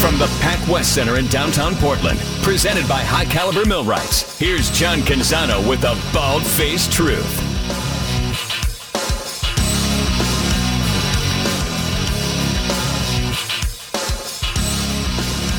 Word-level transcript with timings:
From 0.00 0.16
the 0.16 0.26
Pac 0.40 0.66
West 0.68 0.94
Center 0.94 1.18
in 1.18 1.26
downtown 1.26 1.74
Portland, 1.74 2.20
presented 2.42 2.86
by 2.88 3.00
High 3.00 3.24
Caliber 3.24 3.64
Millwrights, 3.64 4.38
here's 4.38 4.70
John 4.70 5.00
Canzano 5.00 5.68
with 5.68 5.80
the 5.80 6.00
Bald 6.12 6.44
Faced 6.44 6.92
Truth. 6.92 7.24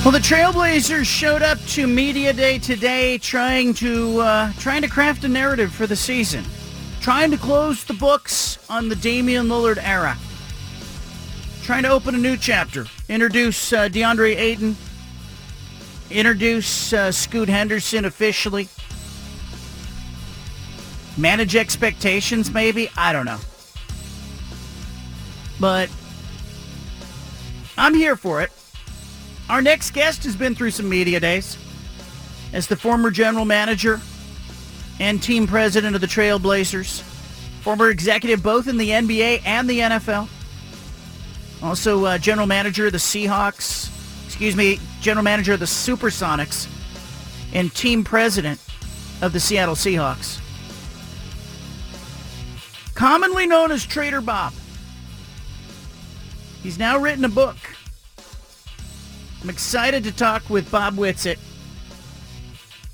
Well, 0.05 0.13
the 0.13 0.20
Trailblazers 0.20 1.05
showed 1.05 1.41
up 1.41 1.59
to 1.67 1.85
media 1.85 2.31
day 2.31 2.59
today, 2.59 3.17
trying 3.17 3.73
to 3.75 4.21
uh, 4.21 4.53
trying 4.53 4.81
to 4.83 4.88
craft 4.88 5.25
a 5.25 5.27
narrative 5.27 5.73
for 5.73 5.85
the 5.85 5.97
season, 5.97 6.45
trying 7.02 7.30
to 7.31 7.38
close 7.38 7.83
the 7.83 7.94
books 7.94 8.58
on 8.69 8.88
the 8.88 8.95
Damian 8.95 9.47
Lillard 9.47 9.83
era, 9.83 10.17
trying 11.69 11.83
to 11.83 11.89
open 11.89 12.15
a 12.15 12.17
new 12.17 12.35
chapter, 12.35 12.87
introduce 13.09 13.71
uh, 13.73 13.87
DeAndre 13.87 14.35
Ayton, 14.35 14.75
introduce 16.09 16.91
uh, 16.93 17.11
Scoot 17.11 17.47
Henderson 17.47 18.05
officially, 18.05 18.67
manage 21.15 21.55
expectations. 21.55 22.49
Maybe? 22.49 22.89
I 22.97 23.13
don't 23.13 23.27
know, 23.27 23.37
but 25.59 25.91
I'm 27.77 27.94
here 27.94 28.16
for 28.16 28.41
it. 28.41 28.51
Our 29.47 29.61
next 29.61 29.91
guest 29.91 30.23
has 30.23 30.35
been 30.35 30.55
through 30.55 30.72
some 30.72 30.89
media 30.89 31.19
days. 31.19 31.55
As 32.51 32.66
the 32.66 32.77
former 32.77 33.11
general 33.11 33.45
manager 33.45 34.01
and 34.99 35.22
team 35.22 35.45
president 35.45 35.94
of 35.94 36.01
the 36.01 36.07
Trailblazers, 36.07 37.01
former 37.61 37.91
executive 37.91 38.41
both 38.41 38.67
in 38.67 38.77
the 38.77 38.89
NBA 38.89 39.44
and 39.45 39.69
the 39.69 39.81
NFL, 39.81 40.29
also 41.61 42.05
uh, 42.05 42.17
general 42.17 42.47
manager 42.47 42.88
of 42.88 42.91
the 42.91 42.97
Seahawks, 42.97 43.89
excuse 44.25 44.55
me, 44.55 44.79
general 45.02 45.23
manager 45.23 45.53
of 45.53 45.59
the 45.59 45.66
Supersonics, 45.66 46.67
and 47.53 47.73
team 47.73 48.03
president 48.03 48.59
of 49.21 49.33
the 49.33 49.39
Seattle 49.39 49.75
Seahawks. 49.75 50.39
Commonly 52.95 53.47
known 53.47 53.71
as 53.71 53.85
Trader 53.85 54.21
Bob. 54.21 54.53
He's 56.61 56.77
now 56.77 56.97
written 56.97 57.23
a 57.23 57.29
book 57.29 57.55
I'm 59.41 59.49
excited 59.49 60.03
to 60.03 60.11
talk 60.11 60.49
with 60.49 60.69
Bob 60.69 60.95
Whitsitt, 60.95 61.38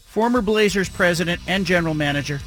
former 0.06 0.42
Blazers 0.42 0.90
president 0.90 1.42
and 1.48 1.66
general 1.66 1.96
manager, 1.96 2.40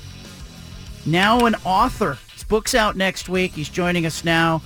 now 1.04 1.46
an 1.46 1.56
author. 1.64 2.16
His 2.32 2.44
book's 2.44 2.76
out 2.76 2.96
next 2.96 3.28
week. 3.28 3.52
He's 3.52 3.68
joining 3.68 4.06
us 4.06 4.24
now. 4.24 4.62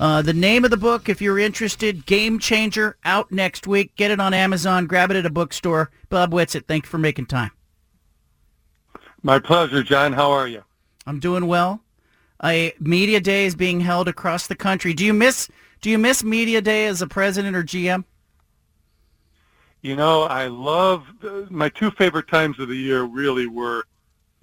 Uh, 0.00 0.20
the 0.20 0.32
name 0.32 0.64
of 0.64 0.70
the 0.70 0.76
book, 0.76 1.08
if 1.08 1.20
you're 1.20 1.38
interested, 1.38 2.06
Game 2.06 2.38
Changer, 2.38 2.96
out 3.04 3.30
next 3.30 3.66
week. 3.66 3.94
Get 3.96 4.10
it 4.10 4.20
on 4.20 4.34
Amazon. 4.34 4.86
Grab 4.86 5.10
it 5.10 5.16
at 5.16 5.26
a 5.26 5.30
bookstore. 5.30 5.90
Bob 6.08 6.32
Whitsitt, 6.32 6.66
thank 6.66 6.84
you 6.84 6.90
for 6.90 6.98
making 6.98 7.26
time. 7.26 7.52
My 9.22 9.38
pleasure, 9.38 9.82
John. 9.82 10.12
How 10.12 10.30
are 10.32 10.48
you? 10.48 10.64
I'm 11.06 11.20
doing 11.20 11.46
well. 11.46 11.82
A 12.42 12.72
media 12.80 13.20
day 13.20 13.46
is 13.46 13.54
being 13.54 13.80
held 13.80 14.08
across 14.08 14.48
the 14.48 14.56
country. 14.56 14.94
Do 14.94 15.04
you 15.04 15.12
miss 15.12 15.48
Do 15.80 15.90
you 15.90 15.98
miss 15.98 16.24
media 16.24 16.60
day 16.60 16.86
as 16.86 17.00
a 17.02 17.06
president 17.06 17.54
or 17.54 17.62
GM? 17.62 18.04
You 19.82 19.96
know, 19.96 20.22
I 20.22 20.46
love 20.46 21.06
my 21.50 21.68
two 21.68 21.90
favorite 21.92 22.28
times 22.28 22.58
of 22.58 22.68
the 22.68 22.76
year. 22.76 23.02
Really 23.02 23.46
were 23.46 23.84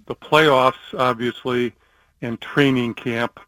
the 0.06 0.14
playoffs, 0.14 0.98
obviously, 0.98 1.74
and 2.22 2.40
training 2.40 2.94
camp. 2.94 3.40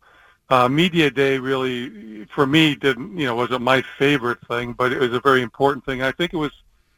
Uh, 0.53 0.69
media 0.69 1.11
day 1.11 1.39
really, 1.39 2.27
for 2.27 2.47
me, 2.47 2.75
didn't 2.75 3.17
you 3.17 3.25
know 3.25 3.35
wasn't 3.35 3.63
my 3.63 3.83
favorite 3.99 4.39
thing, 4.49 4.75
but 4.75 4.93
it 4.93 5.01
was 5.01 5.15
a 5.15 5.21
very 5.21 5.41
important 5.41 5.83
thing. 5.87 6.03
I 6.03 6.13
think 6.13 6.35
it 6.35 6.37
was 6.37 6.53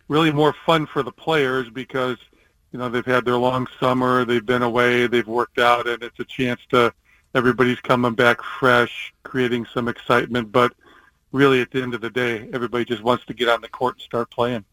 really 0.09 0.32
more 0.32 0.53
fun 0.66 0.87
for 0.87 1.04
the 1.04 1.12
players 1.12 1.70
because 1.70 2.16
you 2.72 2.81
know 2.81 2.88
they've 2.88 3.06
had 3.06 3.25
their 3.25 3.37
long 3.37 3.69
summer, 3.78 4.25
they've 4.25 4.44
been 4.44 4.62
away, 4.62 5.06
they've 5.06 5.28
worked 5.28 5.60
out, 5.60 5.87
and 5.87 6.03
it's 6.03 6.19
a 6.19 6.25
chance 6.25 6.62
to 6.70 6.92
everybody's 7.37 7.78
coming 7.78 8.15
back 8.15 8.42
fresh, 8.42 9.15
creating 9.22 9.66
some 9.72 9.86
excitement. 9.86 10.50
But 10.50 10.72
really, 11.31 11.60
at 11.60 11.71
the 11.71 11.81
end 11.81 11.94
of 11.94 12.00
the 12.00 12.10
day, 12.10 12.48
everybody 12.53 12.84
just 12.84 13.04
wants 13.04 13.25
to 13.26 13.34
get 13.34 13.48
on 13.48 13.60
the 13.60 13.69
court 13.69 13.94
and 13.94 14.03
start 14.03 14.32
playing. 14.32 14.65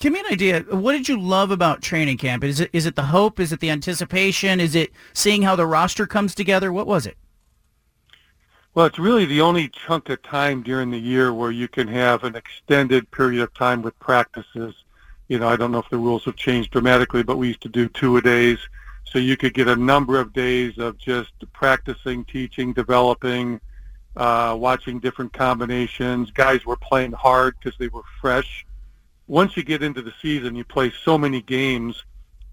Give 0.00 0.12
me 0.12 0.20
an 0.20 0.26
idea. 0.30 0.60
What 0.68 0.92
did 0.92 1.08
you 1.08 1.18
love 1.18 1.50
about 1.50 1.80
training 1.80 2.18
camp? 2.18 2.44
Is 2.44 2.60
it 2.60 2.68
is 2.74 2.84
it 2.84 2.94
the 2.94 3.04
hope? 3.04 3.40
Is 3.40 3.54
it 3.54 3.60
the 3.60 3.70
anticipation? 3.70 4.60
Is 4.60 4.74
it 4.74 4.92
seeing 5.14 5.40
how 5.40 5.56
the 5.56 5.66
roster 5.66 6.06
comes 6.06 6.34
together? 6.34 6.70
What 6.70 6.86
was 6.86 7.06
it? 7.06 7.16
Well, 8.78 8.86
it's 8.86 9.00
really 9.00 9.24
the 9.24 9.40
only 9.40 9.70
chunk 9.70 10.08
of 10.08 10.22
time 10.22 10.62
during 10.62 10.92
the 10.92 11.00
year 11.00 11.34
where 11.34 11.50
you 11.50 11.66
can 11.66 11.88
have 11.88 12.22
an 12.22 12.36
extended 12.36 13.10
period 13.10 13.42
of 13.42 13.52
time 13.52 13.82
with 13.82 13.98
practices. 13.98 14.72
You 15.26 15.40
know, 15.40 15.48
I 15.48 15.56
don't 15.56 15.72
know 15.72 15.80
if 15.80 15.90
the 15.90 15.98
rules 15.98 16.24
have 16.26 16.36
changed 16.36 16.70
dramatically, 16.70 17.24
but 17.24 17.38
we 17.38 17.48
used 17.48 17.62
to 17.62 17.68
do 17.68 17.88
two 17.88 18.18
a 18.18 18.22
days. 18.22 18.60
So 19.02 19.18
you 19.18 19.36
could 19.36 19.52
get 19.52 19.66
a 19.66 19.74
number 19.74 20.20
of 20.20 20.32
days 20.32 20.78
of 20.78 20.96
just 20.96 21.32
practicing, 21.52 22.24
teaching, 22.26 22.72
developing, 22.72 23.60
uh, 24.16 24.56
watching 24.56 25.00
different 25.00 25.32
combinations. 25.32 26.30
Guys 26.30 26.64
were 26.64 26.76
playing 26.76 27.10
hard 27.10 27.56
because 27.58 27.76
they 27.78 27.88
were 27.88 28.04
fresh 28.20 28.64
once 29.28 29.56
you 29.56 29.62
get 29.62 29.82
into 29.82 30.02
the 30.02 30.12
season, 30.22 30.56
you 30.56 30.64
play 30.64 30.90
so 31.04 31.18
many 31.18 31.42
games 31.42 32.02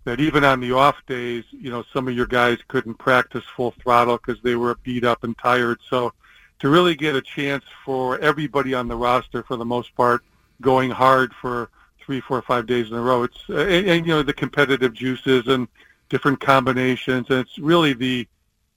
that 0.05 0.19
even 0.19 0.43
on 0.43 0.59
the 0.59 0.71
off 0.71 0.95
days, 1.07 1.43
you 1.51 1.69
know, 1.69 1.83
some 1.91 2.07
of 2.07 2.15
your 2.15 2.27
guys 2.27 2.59
couldn't 2.67 2.95
practice 2.95 3.43
full 3.55 3.71
throttle 3.81 4.17
because 4.17 4.41
they 4.43 4.55
were 4.55 4.75
beat 4.83 5.03
up 5.03 5.23
and 5.23 5.37
tired. 5.37 5.79
So 5.89 6.13
to 6.59 6.69
really 6.69 6.95
get 6.95 7.15
a 7.15 7.21
chance 7.21 7.65
for 7.83 8.17
everybody 8.19 8.73
on 8.73 8.87
the 8.87 8.95
roster, 8.95 9.43
for 9.43 9.57
the 9.57 9.65
most 9.65 9.93
part, 9.95 10.23
going 10.61 10.91
hard 10.91 11.33
for 11.33 11.69
three, 11.99 12.21
four, 12.21 12.41
five 12.43 12.67
days 12.67 12.89
in 12.89 12.93
a 12.93 13.01
row, 13.01 13.23
it's 13.23 13.37
uh, 13.49 13.57
and, 13.57 13.87
and 13.87 14.05
you 14.05 14.13
know 14.13 14.23
the 14.23 14.33
competitive 14.33 14.93
juices 14.93 15.47
and 15.47 15.67
different 16.09 16.39
combinations, 16.39 17.27
and 17.29 17.39
it's 17.39 17.57
really 17.57 17.93
the 17.93 18.27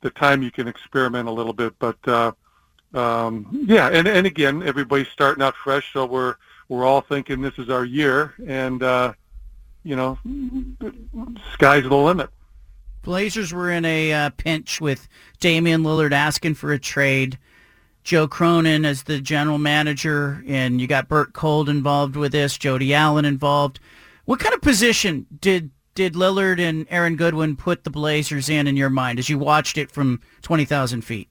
the 0.00 0.10
time 0.10 0.42
you 0.42 0.50
can 0.50 0.66
experiment 0.66 1.28
a 1.28 1.32
little 1.32 1.52
bit. 1.52 1.74
But 1.78 1.98
uh, 2.08 2.32
um, 2.94 3.46
yeah, 3.68 3.88
and 3.88 4.08
and 4.08 4.26
again, 4.26 4.62
everybody's 4.62 5.08
starting 5.08 5.44
out 5.44 5.54
fresh, 5.54 5.92
so 5.92 6.06
we're 6.06 6.36
we're 6.68 6.84
all 6.84 7.02
thinking 7.02 7.42
this 7.42 7.58
is 7.58 7.68
our 7.68 7.84
year, 7.84 8.34
and 8.46 8.82
uh, 8.82 9.12
you 9.82 9.96
know, 9.96 10.18
sky's 11.54 11.84
the 11.84 11.96
limit. 11.96 12.30
Blazers 13.02 13.52
were 13.52 13.70
in 13.70 13.84
a 13.84 14.12
uh, 14.12 14.30
pinch 14.30 14.80
with 14.80 15.08
Damian 15.40 15.82
Lillard 15.82 16.12
asking 16.12 16.54
for 16.54 16.72
a 16.72 16.78
trade. 16.78 17.38
Joe 18.04 18.26
Cronin 18.26 18.84
as 18.84 19.02
the 19.02 19.20
general 19.20 19.58
manager, 19.58 20.42
and 20.46 20.80
you 20.80 20.86
got 20.86 21.08
Bert 21.08 21.32
Kolde 21.34 21.68
involved 21.68 22.16
with 22.16 22.32
this, 22.32 22.56
Jody 22.56 22.94
Allen 22.94 23.24
involved. 23.24 23.80
What 24.24 24.40
kind 24.40 24.54
of 24.54 24.62
position 24.62 25.26
did 25.40 25.70
did 25.94 26.14
Lillard 26.14 26.60
and 26.60 26.86
Aaron 26.90 27.16
Goodwin 27.16 27.56
put 27.56 27.84
the 27.84 27.90
Blazers 27.90 28.48
in 28.48 28.66
in 28.66 28.76
your 28.76 28.88
mind 28.88 29.18
as 29.18 29.28
you 29.28 29.38
watched 29.38 29.76
it 29.76 29.90
from 29.90 30.20
twenty 30.42 30.64
thousand 30.64 31.02
feet? 31.02 31.28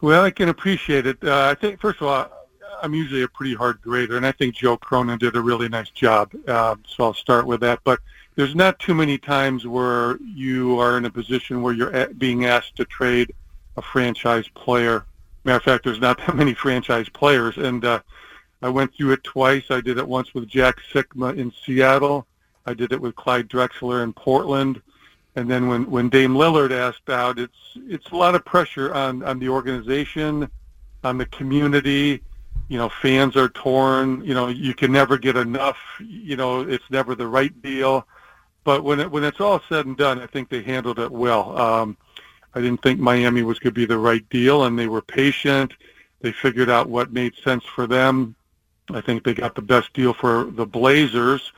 Well, 0.00 0.24
I 0.24 0.30
can 0.30 0.48
appreciate 0.48 1.06
it. 1.06 1.18
Uh, 1.22 1.48
I 1.50 1.54
think 1.60 1.80
first 1.80 2.00
of 2.00 2.06
all, 2.06 2.41
I'm 2.82 2.94
usually 2.94 3.22
a 3.22 3.28
pretty 3.28 3.54
hard 3.54 3.80
grader, 3.80 4.16
and 4.16 4.26
I 4.26 4.32
think 4.32 4.56
Joe 4.56 4.76
Cronin 4.76 5.18
did 5.18 5.36
a 5.36 5.40
really 5.40 5.68
nice 5.68 5.90
job. 5.90 6.32
Uh, 6.46 6.76
so 6.86 7.04
I'll 7.04 7.14
start 7.14 7.46
with 7.46 7.60
that. 7.60 7.80
But 7.84 8.00
there's 8.34 8.54
not 8.54 8.78
too 8.78 8.94
many 8.94 9.18
times 9.18 9.66
where 9.66 10.18
you 10.22 10.78
are 10.80 10.98
in 10.98 11.04
a 11.04 11.10
position 11.10 11.62
where 11.62 11.72
you're 11.72 12.08
being 12.14 12.46
asked 12.46 12.76
to 12.76 12.84
trade 12.84 13.32
a 13.76 13.82
franchise 13.82 14.48
player. 14.54 15.06
Matter 15.44 15.56
of 15.56 15.62
fact, 15.62 15.84
there's 15.84 16.00
not 16.00 16.18
that 16.26 16.36
many 16.36 16.54
franchise 16.54 17.08
players, 17.08 17.56
and 17.56 17.84
uh, 17.84 18.00
I 18.62 18.68
went 18.68 18.94
through 18.94 19.12
it 19.12 19.24
twice. 19.24 19.64
I 19.70 19.80
did 19.80 19.98
it 19.98 20.06
once 20.06 20.34
with 20.34 20.48
Jack 20.48 20.76
Sikma 20.92 21.36
in 21.36 21.52
Seattle. 21.64 22.26
I 22.66 22.74
did 22.74 22.92
it 22.92 23.00
with 23.00 23.16
Clyde 23.16 23.48
Drexler 23.48 24.02
in 24.02 24.12
Portland. 24.12 24.80
And 25.34 25.50
then 25.50 25.66
when, 25.66 25.90
when 25.90 26.08
Dame 26.08 26.34
Lillard 26.34 26.72
asked 26.72 27.08
out, 27.08 27.38
it's 27.38 27.56
it's 27.88 28.10
a 28.10 28.16
lot 28.16 28.34
of 28.34 28.44
pressure 28.44 28.92
on, 28.94 29.22
on 29.22 29.38
the 29.38 29.48
organization, 29.48 30.48
on 31.04 31.16
the 31.16 31.26
community, 31.26 32.22
you 32.68 32.78
know, 32.78 32.88
fans 32.88 33.36
are 33.36 33.48
torn. 33.48 34.24
You 34.24 34.34
know, 34.34 34.48
you 34.48 34.74
can 34.74 34.92
never 34.92 35.18
get 35.18 35.36
enough. 35.36 35.78
You 36.00 36.36
know, 36.36 36.60
it's 36.60 36.84
never 36.90 37.14
the 37.14 37.26
right 37.26 37.60
deal. 37.62 38.06
But 38.64 38.84
when 38.84 39.00
it, 39.00 39.10
when 39.10 39.24
it's 39.24 39.40
all 39.40 39.60
said 39.68 39.86
and 39.86 39.96
done, 39.96 40.20
I 40.20 40.26
think 40.26 40.48
they 40.48 40.62
handled 40.62 40.98
it 40.98 41.10
well. 41.10 41.58
Um, 41.58 41.96
I 42.54 42.60
didn't 42.60 42.82
think 42.82 43.00
Miami 43.00 43.42
was 43.42 43.58
going 43.58 43.74
to 43.74 43.80
be 43.80 43.86
the 43.86 43.98
right 43.98 44.26
deal, 44.30 44.64
and 44.64 44.78
they 44.78 44.86
were 44.86 45.02
patient. 45.02 45.74
They 46.20 46.32
figured 46.32 46.70
out 46.70 46.88
what 46.88 47.12
made 47.12 47.34
sense 47.36 47.64
for 47.64 47.86
them. 47.86 48.34
I 48.90 49.00
think 49.00 49.24
they 49.24 49.34
got 49.34 49.54
the 49.54 49.62
best 49.62 49.92
deal 49.94 50.12
for 50.12 50.44
the 50.44 50.66
Blazers. 50.66 51.52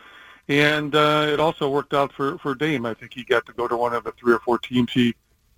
And 0.48 0.94
uh, 0.94 1.28
it 1.30 1.40
also 1.40 1.68
worked 1.70 1.94
out 1.94 2.12
for, 2.12 2.38
for 2.38 2.54
Dame. 2.54 2.86
I 2.86 2.94
think 2.94 3.12
he 3.14 3.24
got 3.24 3.46
to 3.46 3.52
go 3.52 3.66
to 3.66 3.76
one 3.76 3.94
of 3.94 4.04
the 4.04 4.12
three 4.12 4.34
or 4.34 4.40
four 4.40 4.58
teams 4.58 4.92
he 4.92 5.14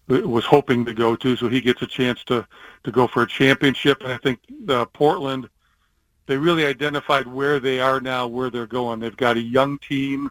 was 0.08 0.44
hoping 0.44 0.84
to 0.84 0.94
go 0.94 1.16
to, 1.16 1.36
so 1.36 1.48
he 1.48 1.60
gets 1.60 1.82
a 1.82 1.86
chance 1.86 2.22
to, 2.24 2.46
to 2.84 2.92
go 2.92 3.06
for 3.06 3.22
a 3.22 3.26
championship. 3.26 4.02
And 4.02 4.12
I 4.12 4.18
think 4.18 4.38
uh, 4.68 4.84
Portland, 4.86 5.48
they 6.26 6.36
really 6.36 6.64
identified 6.64 7.26
where 7.26 7.58
they 7.58 7.80
are 7.80 8.00
now, 8.00 8.26
where 8.26 8.50
they're 8.50 8.66
going. 8.66 9.00
They've 9.00 9.16
got 9.16 9.36
a 9.36 9.42
young 9.42 9.78
team. 9.78 10.30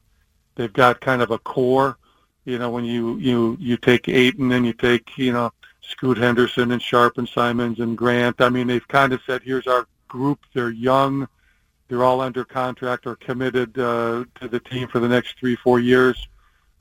They've 0.55 0.71
got 0.71 1.01
kind 1.01 1.21
of 1.21 1.31
a 1.31 1.39
core. 1.39 1.97
You 2.45 2.59
know, 2.59 2.69
when 2.69 2.85
you 2.85 3.17
you 3.17 3.57
you 3.59 3.75
take 3.75 4.07
Ayton 4.07 4.51
and 4.51 4.65
you 4.65 4.73
take 4.73 5.17
you 5.17 5.33
know 5.33 5.51
Scoot 5.89 6.17
Henderson 6.17 6.71
and 6.71 6.81
Sharpe 6.81 7.17
and 7.17 7.27
Simons 7.27 7.79
and 7.79 7.97
Grant. 7.97 8.41
I 8.41 8.49
mean, 8.49 8.67
they've 8.67 8.87
kind 8.87 9.13
of 9.13 9.21
said, 9.25 9.41
here's 9.43 9.67
our 9.67 9.87
group. 10.07 10.39
They're 10.53 10.69
young. 10.69 11.27
They're 11.87 12.03
all 12.03 12.21
under 12.21 12.43
contract 12.43 13.05
or 13.05 13.15
committed 13.15 13.77
uh, 13.77 14.25
to 14.39 14.47
the 14.47 14.59
team 14.59 14.87
for 14.87 14.99
the 14.99 15.07
next 15.07 15.37
three, 15.39 15.55
four 15.55 15.79
years. 15.79 16.27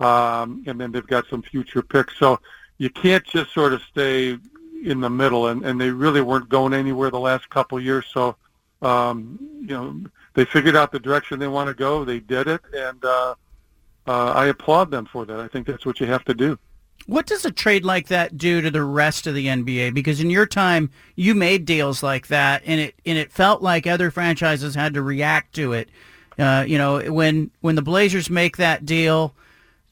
Um, 0.00 0.64
and 0.66 0.80
then 0.80 0.92
they've 0.92 1.06
got 1.06 1.26
some 1.28 1.42
future 1.42 1.82
picks. 1.82 2.16
So 2.18 2.40
you 2.78 2.90
can't 2.90 3.24
just 3.24 3.52
sort 3.52 3.72
of 3.72 3.82
stay 3.82 4.38
in 4.84 5.00
the 5.00 5.10
middle. 5.10 5.48
And, 5.48 5.64
and 5.64 5.80
they 5.80 5.90
really 5.90 6.20
weren't 6.20 6.48
going 6.48 6.74
anywhere 6.74 7.10
the 7.10 7.18
last 7.18 7.48
couple 7.50 7.80
years. 7.80 8.04
So, 8.12 8.36
um, 8.82 9.38
you 9.60 9.68
know, 9.68 10.00
they 10.34 10.44
figured 10.44 10.76
out 10.76 10.92
the 10.92 11.00
direction 11.00 11.38
they 11.38 11.48
want 11.48 11.68
to 11.68 11.74
go. 11.74 12.04
They 12.04 12.20
did 12.20 12.48
it. 12.48 12.60
And 12.74 13.04
uh, 13.04 13.34
uh, 14.06 14.32
I 14.32 14.46
applaud 14.46 14.90
them 14.90 15.06
for 15.06 15.24
that. 15.24 15.40
I 15.40 15.48
think 15.48 15.66
that's 15.66 15.86
what 15.86 16.00
you 16.00 16.06
have 16.06 16.24
to 16.24 16.34
do. 16.34 16.58
What 17.06 17.26
does 17.26 17.44
a 17.44 17.50
trade 17.50 17.84
like 17.84 18.08
that 18.08 18.38
do 18.38 18.60
to 18.62 18.70
the 18.70 18.82
rest 18.82 19.26
of 19.26 19.34
the 19.34 19.46
NBA? 19.46 19.92
Because 19.92 20.20
in 20.20 20.30
your 20.30 20.46
time, 20.46 20.90
you 21.16 21.34
made 21.34 21.66
deals 21.66 22.02
like 22.02 22.28
that, 22.28 22.62
and 22.64 22.80
it 22.80 22.94
and 23.04 23.18
it 23.18 23.30
felt 23.30 23.60
like 23.60 23.86
other 23.86 24.10
franchises 24.10 24.74
had 24.74 24.94
to 24.94 25.02
react 25.02 25.54
to 25.56 25.74
it. 25.74 25.90
Uh, 26.38 26.64
you 26.66 26.78
know, 26.78 27.00
when 27.12 27.50
when 27.60 27.74
the 27.74 27.82
Blazers 27.82 28.30
make 28.30 28.56
that 28.56 28.86
deal, 28.86 29.34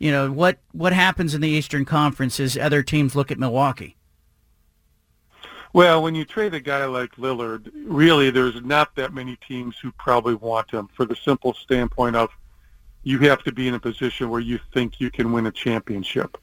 you 0.03 0.11
know 0.11 0.33
what 0.33 0.59
what 0.73 0.93
happens 0.93 1.33
in 1.33 1.41
the 1.41 1.49
Eastern 1.49 1.85
Conference 1.85 2.41
is 2.41 2.59
other 2.59 2.83
teams 2.83 3.15
look 3.15 3.31
at 3.31 3.39
Milwaukee. 3.39 3.97
Well, 5.73 6.03
when 6.03 6.17
you 6.17 6.25
trade 6.25 6.55
a 6.55 6.61
guy 6.61 6.85
like 6.87 7.13
Lillard, 7.13 7.71
really, 7.87 8.31
there's 8.31 8.61
not 8.63 8.95
that 8.97 9.15
many 9.15 9.37
teams 9.37 9.79
who 9.79 9.93
probably 9.93 10.35
want 10.35 10.73
him 10.73 10.89
for 10.95 11.07
the 11.07 11.15
simple 11.15 11.55
standpoint 11.55 12.17
of 12.17 12.31
you 13.05 13.21
have 13.21 13.45
to 13.45 13.53
be 13.53 13.69
in 13.69 13.75
a 13.75 13.81
position 13.81 14.29
where 14.29 14.41
you 14.41 14.59
think 14.75 15.01
you 15.01 15.09
can 15.09 15.33
win 15.33 15.47
a 15.47 15.53
championship. 15.53 16.37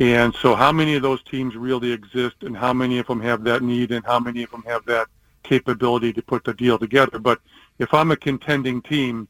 And 0.00 0.34
so 0.34 0.56
how 0.56 0.72
many 0.72 0.96
of 0.96 1.02
those 1.02 1.22
teams 1.22 1.54
really 1.54 1.92
exist 1.92 2.42
and 2.42 2.56
how 2.56 2.72
many 2.72 2.98
of 2.98 3.06
them 3.06 3.20
have 3.20 3.44
that 3.44 3.62
need 3.62 3.92
and 3.92 4.04
how 4.04 4.18
many 4.18 4.42
of 4.42 4.50
them 4.50 4.64
have 4.66 4.84
that 4.86 5.06
capability 5.44 6.12
to 6.12 6.20
put 6.20 6.42
the 6.42 6.52
deal 6.52 6.78
together. 6.78 7.20
But 7.20 7.40
if 7.78 7.94
I'm 7.94 8.10
a 8.10 8.16
contending 8.16 8.82
team, 8.82 9.28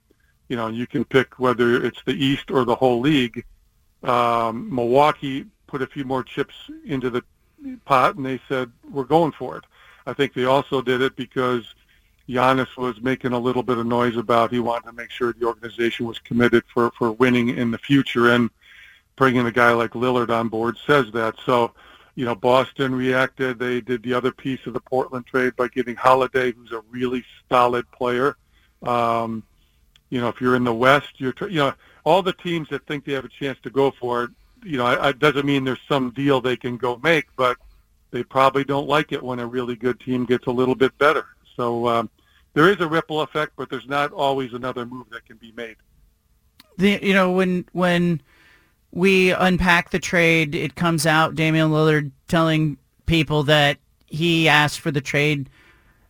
you 0.49 0.57
know, 0.57 0.69
you 0.69 0.87
can 0.87 1.05
pick 1.05 1.39
whether 1.39 1.85
it's 1.85 2.03
the 2.05 2.15
East 2.15 2.51
or 2.51 2.65
the 2.65 2.75
whole 2.75 3.01
league. 3.01 3.45
Um, 4.05 4.75
Milwaukee 4.75 5.47
put 5.67 5.83
a 5.83 5.87
few 5.87 6.05
more 6.05 6.23
chips 6.23 6.55
into 6.85 7.11
the 7.11 7.23
pot 7.85 8.17
and 8.17 8.25
they 8.25 8.41
said, 8.49 8.71
we're 8.91 9.05
going 9.05 9.33
for 9.33 9.57
it. 9.57 9.65
I 10.07 10.13
think 10.13 10.35
they 10.35 10.45
also 10.45 10.83
did 10.83 11.01
it 11.01 11.17
because 11.17 11.75
Giannis 12.29 12.77
was 12.77 13.01
making 13.01 13.33
a 13.33 13.39
little 13.39 13.63
bit 13.63 13.79
of 13.79 13.87
noise 13.87 14.17
about 14.17 14.51
he 14.51 14.59
wanted 14.61 14.87
to 14.87 14.93
make 14.93 15.11
sure 15.11 15.33
the 15.33 15.47
organization 15.47 16.07
was 16.07 16.19
committed 16.19 16.63
for, 16.73 16.91
for 16.93 17.13
winning 17.13 17.51
in 17.51 17.71
the 17.71 17.79
future. 17.79 18.31
And 18.31 18.51
bringing 19.17 19.47
a 19.47 19.53
guy 19.53 19.73
like 19.73 19.93
Lillard 19.93 20.31
on 20.31 20.49
board 20.49 20.77
says 20.87 21.11
that. 21.13 21.35
So, 21.45 21.73
you 22.15 22.25
know, 22.25 22.35
Boston 22.35 22.95
reacted. 22.95 23.59
They 23.59 23.81
did 23.81 24.03
the 24.03 24.15
other 24.15 24.33
piece 24.33 24.67
of 24.67 24.73
the 24.73 24.81
Portland 24.81 25.27
trade 25.27 25.57
by 25.57 25.69
getting 25.69 25.97
Holiday, 25.97 26.53
who's 26.53 26.73
a 26.73 26.83
really 26.91 27.25
solid 27.49 27.91
player. 27.93 28.37
Um, 28.83 29.43
you 30.11 30.21
know, 30.21 30.29
if 30.29 30.41
you're 30.41 30.57
in 30.57 30.65
the 30.65 30.75
West, 30.75 31.19
you're, 31.19 31.35
you 31.43 31.59
know, 31.59 31.75
all 32.05 32.23
the 32.23 32.33
teams 32.35 32.69
that 32.69 32.87
think 32.87 33.05
they 33.05 33.13
have 33.13 33.25
a 33.25 33.29
chance 33.29 33.59
to 33.63 33.71
go 33.71 33.91
for 33.91 34.25
it, 34.25 34.31
you 34.63 34.79
know, 34.79 34.87
it 34.91 35.19
doesn't 35.19 35.45
mean 35.45 35.65
there's 35.65 35.79
some 35.89 36.11
deal 36.11 36.41
they 36.41 36.57
can 36.57 36.77
go 36.77 36.99
make, 37.03 37.27
but 37.37 37.57
they 38.11 38.23
probably 38.23 38.65
don't 38.65 38.89
like 38.89 39.13
it 39.13 39.23
when 39.23 39.39
a 39.39 39.47
really 39.47 39.77
good 39.77 39.99
team 40.01 40.25
gets 40.25 40.47
a 40.47 40.51
little 40.51 40.75
bit 40.75 40.97
better. 40.99 41.27
So 41.57 41.89
um, 41.89 42.11
there 42.55 42.71
is 42.71 42.81
a 42.81 42.87
ripple 42.87 43.23
effect, 43.23 43.53
but 43.57 43.69
there's 43.69 43.89
not 43.89 44.13
always 44.13 44.53
another 44.55 44.87
move 44.87 45.11
that 45.11 45.27
can 45.27 45.37
be 45.37 45.53
made. 45.53 45.77
The 46.77 46.99
you 47.03 47.13
know 47.13 47.31
when 47.31 47.67
when 47.73 48.21
we 48.91 49.33
unpack 49.33 49.91
the 49.91 49.99
trade, 49.99 50.55
it 50.55 50.75
comes 50.75 51.07
out 51.07 51.35
Damian 51.35 51.71
Lillard 51.71 52.11
telling 52.29 52.79
people 53.07 53.43
that 53.45 53.79
he 54.07 54.49
asked 54.49 54.81
for 54.81 54.91
the 54.91 55.01
trade 55.01 55.51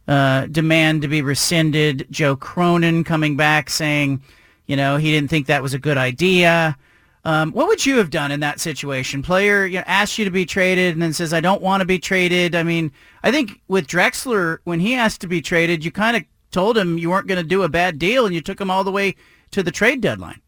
uh, 0.07 0.47
demand 0.47 1.03
to 1.03 1.09
be 1.09 1.23
rescinded. 1.23 2.07
Joe 2.11 2.37
Cronin 2.37 3.05
coming 3.05 3.37
back 3.37 3.71
saying, 3.71 4.23
you 4.67 4.77
know, 4.77 4.97
he 4.97 5.11
didn't 5.13 5.31
think 5.31 5.47
that 5.47 5.63
was 5.63 5.75
a 5.75 5.79
good 5.79 5.99
idea. 5.99 6.77
Um, 7.25 7.53
what 7.53 7.69
would 7.69 7.87
you 7.87 7.97
have 7.99 8.11
done 8.11 8.31
in 8.33 8.41
that 8.41 8.61
situation? 8.61 9.23
Player 9.23 9.65
you 9.65 9.79
know, 9.79 9.85
asks 9.87 10.19
you 10.19 10.25
to 10.27 10.31
be 10.31 10.45
traded 10.45 10.93
and 10.93 11.03
then 11.03 11.13
says, 11.13 11.33
I 11.33 11.41
don't 11.41 11.63
want 11.63 11.81
to 11.81 11.87
be 11.87 11.99
traded. 11.99 12.55
I 12.55 12.63
mean, 12.63 12.93
I 13.23 13.31
think 13.31 13.63
with 13.67 13.87
Drexler, 13.87 14.59
when 14.65 14.81
he 14.81 14.95
asked 14.95 15.23
to 15.23 15.27
be 15.27 15.41
traded, 15.41 15.85
you 15.85 15.91
kind 15.91 16.17
of 16.17 16.25
told 16.51 16.77
him 16.77 16.99
you 16.99 17.11
weren't 17.11 17.27
going 17.27 17.43
to 17.43 17.49
do 17.49 17.63
a 17.63 17.69
bad 17.69 17.99
deal 17.99 18.27
and 18.27 18.35
you 18.35 18.43
took 18.43 18.61
him 18.61 18.71
all 18.71 18.85
the 18.85 18.93
way 18.93 19.17
to 19.53 19.63
the 19.63 19.71
trade 19.71 20.01
deadline. 20.01 20.41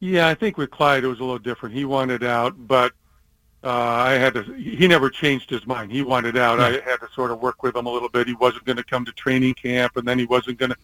Yeah, 0.00 0.28
I 0.28 0.34
think 0.34 0.58
with 0.58 0.70
Clyde 0.70 1.04
it 1.04 1.08
was 1.08 1.20
a 1.20 1.22
little 1.22 1.38
different. 1.38 1.74
He 1.74 1.84
wanted 1.84 2.24
out, 2.24 2.66
but 2.66 2.92
uh, 3.62 3.70
I 3.70 4.12
had 4.12 4.34
to. 4.34 4.42
He 4.42 4.86
never 4.86 5.08
changed 5.08 5.48
his 5.48 5.66
mind. 5.66 5.90
He 5.90 6.02
wanted 6.02 6.36
out. 6.36 6.60
I 6.60 6.72
had 6.72 6.96
to 6.96 7.08
sort 7.14 7.30
of 7.30 7.40
work 7.40 7.62
with 7.62 7.74
him 7.74 7.86
a 7.86 7.90
little 7.90 8.10
bit. 8.10 8.26
He 8.26 8.34
wasn't 8.34 8.64
going 8.64 8.76
to 8.76 8.84
come 8.84 9.06
to 9.06 9.12
training 9.12 9.54
camp, 9.54 9.96
and 9.96 10.06
then 10.06 10.18
he 10.18 10.26
wasn't 10.26 10.58
going 10.58 10.72
to 10.72 10.76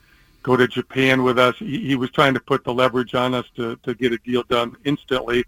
go 0.43 0.57
to 0.57 0.67
Japan 0.67 1.23
with 1.23 1.39
us. 1.39 1.57
He, 1.59 1.79
he 1.81 1.97
was 1.97 2.11
trying 2.11 2.35
to 2.35 2.41
put 2.41 2.65
the 2.65 2.73
leverage 2.73 3.15
on 3.15 3.35
us 3.35 3.47
to 3.57 3.77
to 3.77 3.95
get 3.95 4.13
a 4.13 4.19
deal 4.19 4.43
done 4.45 4.77
instantly. 4.85 5.45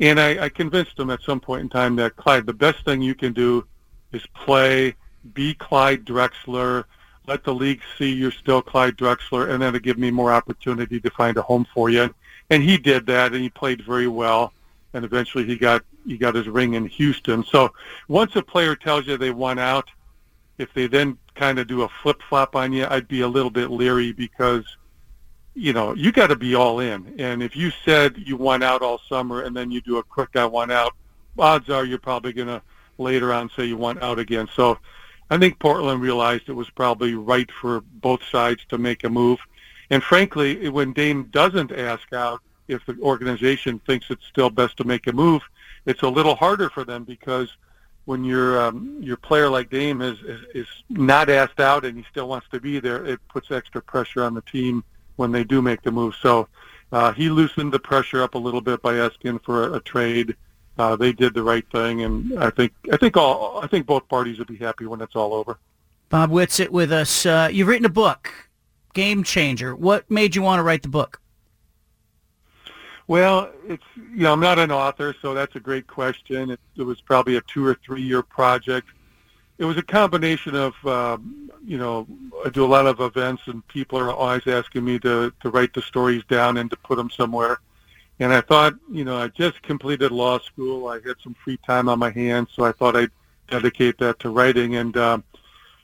And 0.00 0.20
I, 0.20 0.44
I 0.44 0.48
convinced 0.48 0.98
him 0.98 1.10
at 1.10 1.22
some 1.22 1.40
point 1.40 1.62
in 1.62 1.68
time 1.68 1.94
that 1.96 2.16
Clyde, 2.16 2.46
the 2.46 2.52
best 2.52 2.84
thing 2.84 3.00
you 3.00 3.14
can 3.14 3.32
do 3.32 3.64
is 4.12 4.26
play, 4.34 4.94
be 5.34 5.54
Clyde 5.54 6.04
Drexler, 6.04 6.84
let 7.28 7.44
the 7.44 7.54
league 7.54 7.80
see 7.96 8.12
you're 8.12 8.32
still 8.32 8.60
Clyde 8.60 8.96
Drexler, 8.96 9.50
and 9.50 9.62
then 9.62 9.72
to 9.72 9.80
give 9.80 9.96
me 9.96 10.10
more 10.10 10.32
opportunity 10.32 10.98
to 10.98 11.10
find 11.10 11.36
a 11.36 11.42
home 11.42 11.64
for 11.72 11.90
you 11.90 12.12
and 12.50 12.62
he 12.62 12.76
did 12.76 13.06
that, 13.06 13.32
and 13.32 13.42
he 13.42 13.48
played 13.48 13.82
very 13.82 14.08
well. 14.08 14.52
And 14.92 15.04
eventually, 15.04 15.44
he 15.44 15.56
got 15.56 15.82
he 16.06 16.16
got 16.16 16.34
his 16.34 16.46
ring 16.46 16.74
in 16.74 16.86
Houston. 16.86 17.42
So 17.44 17.72
once 18.08 18.36
a 18.36 18.42
player 18.42 18.76
tells 18.76 19.06
you 19.06 19.16
they 19.16 19.30
want 19.30 19.58
out, 19.58 19.88
if 20.58 20.72
they 20.74 20.86
then 20.86 21.18
kind 21.34 21.58
of 21.58 21.66
do 21.66 21.82
a 21.82 21.88
flip 22.02 22.20
flop 22.28 22.56
on 22.56 22.72
you, 22.72 22.86
I'd 22.88 23.08
be 23.08 23.22
a 23.22 23.28
little 23.28 23.50
bit 23.50 23.70
leery 23.70 24.12
because 24.12 24.64
you 25.54 25.72
know 25.72 25.94
you 25.94 26.12
got 26.12 26.28
to 26.28 26.36
be 26.36 26.54
all 26.54 26.80
in. 26.80 27.14
And 27.18 27.42
if 27.42 27.56
you 27.56 27.70
said 27.84 28.16
you 28.16 28.36
want 28.36 28.62
out 28.62 28.82
all 28.82 29.00
summer 29.08 29.42
and 29.42 29.56
then 29.56 29.70
you 29.70 29.80
do 29.80 29.98
a 29.98 30.02
quick 30.02 30.30
I 30.34 30.46
want 30.46 30.72
out, 30.72 30.94
odds 31.38 31.70
are 31.70 31.84
you're 31.84 31.98
probably 31.98 32.32
going 32.32 32.48
to 32.48 32.62
later 32.98 33.32
on 33.32 33.50
say 33.56 33.64
you 33.64 33.76
want 33.76 34.02
out 34.02 34.18
again. 34.18 34.48
So 34.54 34.78
I 35.30 35.38
think 35.38 35.58
Portland 35.58 36.00
realized 36.00 36.48
it 36.48 36.52
was 36.52 36.70
probably 36.70 37.14
right 37.14 37.50
for 37.50 37.80
both 37.80 38.22
sides 38.24 38.64
to 38.68 38.78
make 38.78 39.04
a 39.04 39.10
move. 39.10 39.38
And 39.90 40.02
frankly, 40.02 40.68
when 40.68 40.92
Dame 40.92 41.24
doesn't 41.24 41.72
ask 41.72 42.12
out, 42.12 42.40
if 42.68 42.84
the 42.86 42.96
organization 43.00 43.78
thinks 43.80 44.10
it's 44.10 44.26
still 44.26 44.48
best 44.48 44.76
to 44.78 44.84
make 44.84 45.06
a 45.06 45.12
move, 45.12 45.42
it's 45.86 46.02
a 46.02 46.08
little 46.08 46.34
harder 46.34 46.70
for 46.70 46.84
them 46.84 47.04
because 47.04 47.54
when 48.04 48.24
your 48.24 48.60
um, 48.60 48.98
your 49.00 49.16
player 49.16 49.48
like 49.48 49.70
Dame 49.70 50.02
is, 50.02 50.18
is 50.20 50.40
is 50.54 50.66
not 50.90 51.30
asked 51.30 51.60
out 51.60 51.84
and 51.84 51.96
he 51.96 52.04
still 52.10 52.28
wants 52.28 52.46
to 52.50 52.60
be 52.60 52.80
there, 52.80 53.04
it 53.04 53.20
puts 53.28 53.50
extra 53.50 53.80
pressure 53.80 54.22
on 54.22 54.34
the 54.34 54.42
team 54.42 54.84
when 55.16 55.32
they 55.32 55.44
do 55.44 55.62
make 55.62 55.82
the 55.82 55.90
move. 55.90 56.14
So 56.20 56.48
uh, 56.92 57.12
he 57.12 57.28
loosened 57.30 57.72
the 57.72 57.78
pressure 57.78 58.22
up 58.22 58.34
a 58.34 58.38
little 58.38 58.60
bit 58.60 58.82
by 58.82 58.98
asking 58.98 59.38
for 59.40 59.68
a, 59.68 59.74
a 59.74 59.80
trade. 59.80 60.36
Uh, 60.76 60.96
they 60.96 61.12
did 61.12 61.34
the 61.34 61.42
right 61.42 61.64
thing, 61.70 62.02
and 62.02 62.38
I 62.38 62.50
think 62.50 62.72
I 62.92 62.96
think 62.96 63.16
all 63.16 63.60
I 63.62 63.66
think 63.66 63.86
both 63.86 64.08
parties 64.08 64.38
will 64.38 64.46
be 64.46 64.56
happy 64.56 64.86
when 64.86 65.00
it's 65.00 65.16
all 65.16 65.32
over. 65.32 65.58
Bob 66.08 66.30
Whitsitt 66.30 66.68
with 66.68 66.92
us. 66.92 67.26
Uh, 67.26 67.48
you've 67.50 67.68
written 67.68 67.86
a 67.86 67.90
book 67.90 68.32
game 68.92 69.24
changer. 69.24 69.74
What 69.74 70.08
made 70.10 70.34
you 70.36 70.42
want 70.42 70.58
to 70.60 70.62
write 70.62 70.82
the 70.82 70.88
book? 70.88 71.20
Well, 73.06 73.50
it's 73.66 73.84
you 73.96 74.22
know 74.22 74.32
I'm 74.32 74.40
not 74.40 74.58
an 74.58 74.70
author, 74.70 75.14
so 75.20 75.34
that's 75.34 75.56
a 75.56 75.60
great 75.60 75.86
question. 75.86 76.50
It, 76.50 76.60
it 76.76 76.82
was 76.82 77.00
probably 77.00 77.36
a 77.36 77.42
two 77.42 77.66
or 77.66 77.74
three 77.84 78.02
year 78.02 78.22
project. 78.22 78.88
It 79.58 79.64
was 79.64 79.76
a 79.76 79.82
combination 79.82 80.54
of 80.54 80.74
um, 80.86 81.50
you 81.64 81.76
know 81.76 82.06
I 82.44 82.48
do 82.48 82.64
a 82.64 82.66
lot 82.66 82.86
of 82.86 83.00
events, 83.00 83.42
and 83.46 83.66
people 83.68 83.98
are 83.98 84.10
always 84.10 84.46
asking 84.46 84.84
me 84.84 84.98
to 85.00 85.32
to 85.40 85.50
write 85.50 85.74
the 85.74 85.82
stories 85.82 86.24
down 86.28 86.56
and 86.56 86.70
to 86.70 86.76
put 86.76 86.96
them 86.96 87.10
somewhere. 87.10 87.60
And 88.20 88.32
I 88.32 88.40
thought, 88.40 88.74
you 88.90 89.04
know, 89.04 89.16
I 89.16 89.28
just 89.28 89.60
completed 89.62 90.12
law 90.12 90.38
school. 90.38 90.86
I 90.86 90.94
had 90.94 91.16
some 91.22 91.34
free 91.44 91.58
time 91.58 91.88
on 91.88 91.98
my 91.98 92.10
hands, 92.10 92.50
so 92.54 92.64
I 92.64 92.72
thought 92.72 92.96
I'd 92.96 93.10
dedicate 93.48 93.98
that 93.98 94.18
to 94.20 94.30
writing. 94.30 94.76
And 94.76 94.96
um, 94.96 95.24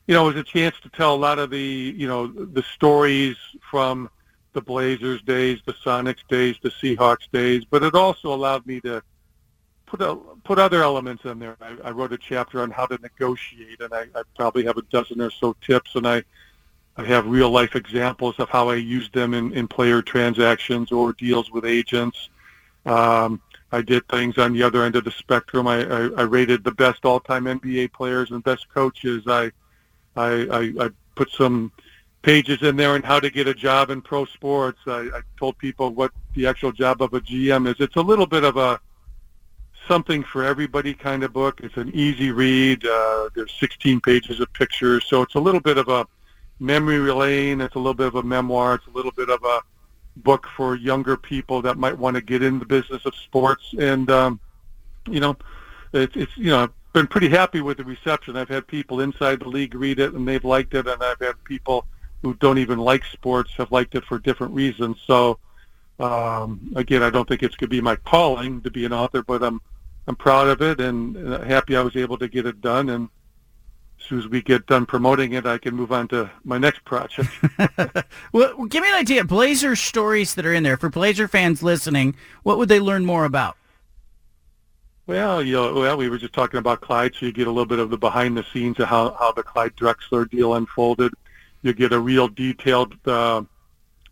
you 0.07 0.15
know, 0.15 0.25
it 0.25 0.35
was 0.35 0.41
a 0.41 0.45
chance 0.45 0.75
to 0.83 0.89
tell 0.89 1.15
a 1.15 1.17
lot 1.17 1.39
of 1.39 1.51
the, 1.51 1.95
you 1.97 2.09
know, 2.09 2.27
the 2.27 2.63
stories 2.75 3.37
from 3.71 4.11
the 4.53 4.61
Blazers 4.61 5.23
days, 5.23 5.61
the 5.65 5.75
Sonics 5.75 6.27
days, 6.29 6.57
the 6.63 6.71
Seahawks 6.71 7.31
days, 7.33 7.65
but 7.65 7.83
it 7.83 7.95
also 7.95 8.35
allowed 8.35 8.67
me 8.67 8.81
to 8.81 9.03
put 9.87 10.01
a, 10.03 10.17
put 10.45 10.59
other 10.59 10.83
elements 10.83 11.25
in 11.25 11.39
there. 11.39 11.57
I, 11.61 11.77
I 11.85 11.91
wrote 11.91 12.13
a 12.13 12.19
chapter 12.19 12.63
on 12.63 12.71
how 12.71 12.87
to 12.87 12.99
negotiate, 13.01 13.81
and 13.81 13.93
I, 13.93 14.07
I 14.15 14.23
probably 14.37 14.65
have 14.65 14.77
a 14.77 14.83
dozen 14.83 15.21
or 15.21 15.31
so 15.31 15.55
tips, 15.61 15.95
and 15.95 16.07
I 16.07 16.25
I 16.97 17.05
have 17.05 17.27
real 17.27 17.51
life 17.51 17.77
examples 17.77 18.39
of 18.39 18.51
how 18.51 18.69
I 18.69 18.75
used 18.75 19.15
them 19.15 19.33
in, 19.33 19.53
in 19.55 19.69
player 19.69 20.03
transactions 20.03 20.93
or 20.93 21.13
deals 21.15 21.51
with 21.51 21.65
agents. 21.65 22.29
Um, 22.85 23.41
I 23.73 23.81
did 23.81 24.07
things 24.09 24.37
on 24.37 24.53
the 24.53 24.63
other 24.63 24.83
end 24.83 24.97
of 24.97 25.05
the 25.05 25.11
spectrum. 25.11 25.67
I, 25.67 25.85
I, 25.85 26.09
I 26.17 26.23
rated 26.23 26.63
the 26.63 26.73
best 26.73 27.05
all-time 27.05 27.45
NBA 27.45 27.93
players 27.93 28.33
and 28.33 28.43
best 28.43 28.69
coaches. 28.69 29.23
I, 29.27 29.51
I, 30.17 30.47
I, 30.51 30.73
I 30.79 30.91
put 31.15 31.31
some 31.31 31.73
pages 32.23 32.63
in 32.63 32.77
there 32.77 32.93
on 32.93 33.03
how 33.03 33.19
to 33.19 33.31
get 33.31 33.49
a 33.49 33.55
job 33.55 33.91
in 33.91 34.03
pro 34.03 34.25
sports. 34.27 34.79
I, 34.87 35.09
I 35.15 35.21
told 35.39 35.57
people 35.59 35.91
what 35.91 36.13
the 36.35 36.47
actual 36.47 36.73
job 36.73 37.03
of 37.03 37.15
a 37.15 37.21
GM 37.21 37.69
is. 37.69 37.77
It's 37.79 37.97
a 37.97 38.03
little 38.03 38.27
bit 38.27 38.45
of 38.45 38.57
a 38.57 38.81
something 39.89 40.23
for 40.23 40.45
everybody 40.45 40.95
kind 40.95 41.25
of 41.25 41.33
book. 41.33 41.61
It's 41.63 41.77
an 41.77 41.91
easy 41.95 42.31
read. 42.31 42.85
Uh, 42.85 43.31
there's 43.35 43.53
16 43.59 44.01
pages 44.01 44.41
of 44.41 44.53
pictures, 44.53 45.05
so 45.07 45.23
it's 45.23 45.35
a 45.35 45.41
little 45.41 45.61
bit 45.61 45.79
of 45.79 45.89
a 45.89 46.07
memory 46.59 46.99
lane. 46.99 47.61
It's 47.61 47.75
a 47.75 47.79
little 47.79 47.95
bit 47.95 48.09
of 48.09 48.17
a 48.17 48.23
memoir. 48.23 48.75
It's 48.75 48.87
a 48.87 48.91
little 48.91 49.13
bit 49.13 49.31
of 49.31 49.43
a 49.43 49.61
book 50.17 50.47
for 50.57 50.77
younger 50.77 51.17
people 51.17 51.63
that 51.63 51.79
might 51.79 51.97
want 51.97 52.15
to 52.17 52.21
get 52.21 52.43
in 52.43 52.59
the 52.59 52.67
business 52.67 53.07
of 53.07 53.15
sports. 53.15 53.75
And 53.79 54.11
um, 54.11 54.41
you 55.09 55.21
know, 55.21 55.37
it's, 55.95 56.15
it's 56.15 56.37
you 56.37 56.51
know, 56.51 56.65
I've 56.65 56.93
been 56.93 57.07
pretty 57.07 57.31
happy 57.31 57.63
with 57.63 57.79
the 57.79 57.85
reception. 57.85 58.37
I've 58.37 58.49
had 58.49 58.67
people 58.67 59.01
inside 59.01 59.41
the 59.41 59.49
league 59.49 59.75
read 59.75 59.99
it 59.99 60.13
and 60.13 60.29
they've 60.29 60.45
liked 60.45 60.75
it, 60.75 60.87
and 60.87 61.03
I've 61.03 61.19
had 61.21 61.43
people 61.45 61.87
who 62.23 62.35
don't 62.35 62.59
even 62.59 62.79
like 62.79 63.05
sports 63.05 63.51
have 63.57 63.73
liked 63.73 63.95
it 63.95 64.05
for 64.05 64.19
different 64.19 64.55
reasons. 64.55 64.99
So 65.07 65.39
um, 65.99 66.73
again, 66.77 67.03
I 67.03 67.11
don't 67.11 67.29
think 67.29 67.43
it's 67.43 67.57
going 67.57 67.69
to 67.69 67.77
be 67.77 67.81
my 67.81 67.97
calling 67.97 68.61
to 68.63 68.71
be 68.71 68.85
an 68.85 68.93
author, 68.93 69.23
but 69.23 69.43
I'm 69.43 69.61
I'm 70.07 70.17
proud 70.17 70.49
of 70.49 70.63
it 70.63 70.81
and 70.81 71.17
happy 71.45 71.77
I 71.77 71.83
was 71.83 71.95
able 71.95 72.19
to 72.19 72.27
get 72.27 72.47
it 72.47 72.61
done. 72.61 72.89
And 72.89 73.09
as 74.01 74.07
soon 74.07 74.19
as 74.19 74.29
we 74.29 74.43
get 74.43 74.67
done 74.67 74.87
promoting 74.87 75.35
it, 75.35 75.47
I 75.47 75.59
can 75.59 75.75
move 75.75 75.93
on 75.93 76.09
to 76.09 76.31
my 76.43 76.59
next 76.59 76.85
project. 76.85 77.29
well, 78.33 78.65
give 78.65 78.83
me 78.83 78.89
an 78.89 78.95
idea. 78.95 79.25
Blazer 79.25 79.77
stories 79.77 80.35
that 80.35 80.47
are 80.47 80.55
in 80.55 80.63
there 80.63 80.79
for 80.79 80.89
Blazer 80.89 81.29
fans 81.29 81.63
listening. 81.63 82.17
What 82.43 82.59
would 82.59 82.69
they 82.69 82.81
learn 82.81 83.05
more 83.05 83.25
about? 83.25 83.57
Well, 85.07 85.43
you 85.43 85.53
know, 85.55 85.75
well, 85.75 85.97
we 85.97 86.09
were 86.09 86.19
just 86.19 86.33
talking 86.33 86.59
about 86.59 86.81
Clyde, 86.81 87.15
so 87.15 87.27
you 87.27 87.33
get 87.33 87.47
a 87.47 87.51
little 87.51 87.67
bit 87.67 87.79
of 87.79 87.91
the 87.91 87.99
behind 87.99 88.37
the 88.37 88.45
scenes 88.53 88.79
of 88.79 88.89
how 88.89 89.17
how 89.19 89.33
the 89.33 89.43
Clyde 89.43 89.77
Drexler 89.77 90.31
deal 90.31 90.55
unfolded. 90.55 91.13
You 91.63 91.73
get 91.73 91.93
a 91.93 92.01
real 92.01 92.29
detailed 92.29 92.97
uh, 93.07 93.43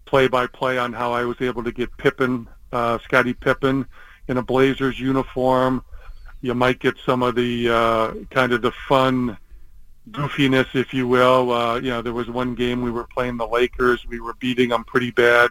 play-by-play 0.04 0.78
on 0.78 0.92
how 0.92 1.12
I 1.12 1.24
was 1.24 1.40
able 1.40 1.64
to 1.64 1.72
get 1.72 1.96
Pippen, 1.96 2.48
uh, 2.72 2.98
Scottie 2.98 3.34
Pippen, 3.34 3.86
in 4.28 4.36
a 4.36 4.42
Blazers 4.42 4.98
uniform. 5.00 5.84
You 6.40 6.54
might 6.54 6.78
get 6.78 6.96
some 7.04 7.22
of 7.22 7.34
the 7.34 7.68
uh, 7.68 8.14
kind 8.30 8.52
of 8.52 8.62
the 8.62 8.72
fun 8.88 9.36
goofiness, 10.10 10.74
if 10.74 10.94
you 10.94 11.08
will. 11.08 11.52
Uh, 11.52 11.76
you 11.76 11.90
know, 11.90 12.02
there 12.02 12.12
was 12.12 12.28
one 12.28 12.54
game 12.54 12.82
we 12.82 12.90
were 12.90 13.06
playing 13.06 13.36
the 13.36 13.46
Lakers. 13.46 14.06
We 14.06 14.20
were 14.20 14.34
beating 14.34 14.68
them 14.70 14.84
pretty 14.84 15.10
bad. 15.10 15.50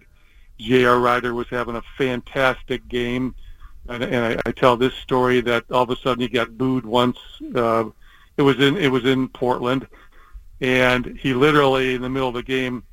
J.R. 0.60 1.00
Rider 1.00 1.34
was 1.34 1.48
having 1.50 1.75
a 1.75 1.84
fantastic 1.98 2.88
game. 2.88 3.36
And, 3.89 4.04
and 4.04 4.39
I, 4.46 4.50
I 4.50 4.51
tell 4.51 4.75
this 4.75 4.94
story 4.96 5.42
that 5.42 5.70
all 5.72 5.84
of 5.84 5.89
a 5.89 5.96
sudden 5.98 6.22
he 6.22 6.27
got 6.27 6.58
booed 6.58 6.86
once. 6.86 7.18
Uh, 7.56 7.86
it 8.38 8.42
was 8.42 8.60
in 8.60 8.77
it 8.77 8.92
was 8.92 9.06
in 9.06 9.27
Portland, 9.30 9.88
and 10.61 11.17
he 11.17 11.33
literally 11.33 11.95
in 11.95 12.01
the 12.01 12.09
middle 12.09 12.29
of 12.29 12.35
the 12.35 12.43
game 12.43 12.83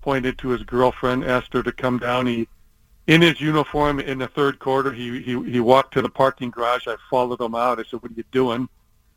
pointed 0.00 0.38
to 0.38 0.48
his 0.48 0.62
girlfriend, 0.62 1.24
asked 1.24 1.52
her 1.52 1.62
to 1.62 1.72
come 1.72 1.98
down. 1.98 2.26
He 2.26 2.48
in 3.06 3.22
his 3.22 3.40
uniform 3.40 4.00
in 4.00 4.18
the 4.18 4.28
third 4.28 4.58
quarter. 4.58 4.92
He 4.92 5.20
he 5.22 5.42
he 5.50 5.60
walked 5.60 5.94
to 5.94 6.02
the 6.02 6.08
parking 6.08 6.50
garage. 6.50 6.86
I 6.86 6.96
followed 7.10 7.40
him 7.40 7.54
out. 7.54 7.78
I 7.78 7.84
said, 7.84 8.02
"What 8.02 8.12
are 8.12 8.14
you 8.14 8.24
doing?" 8.30 8.68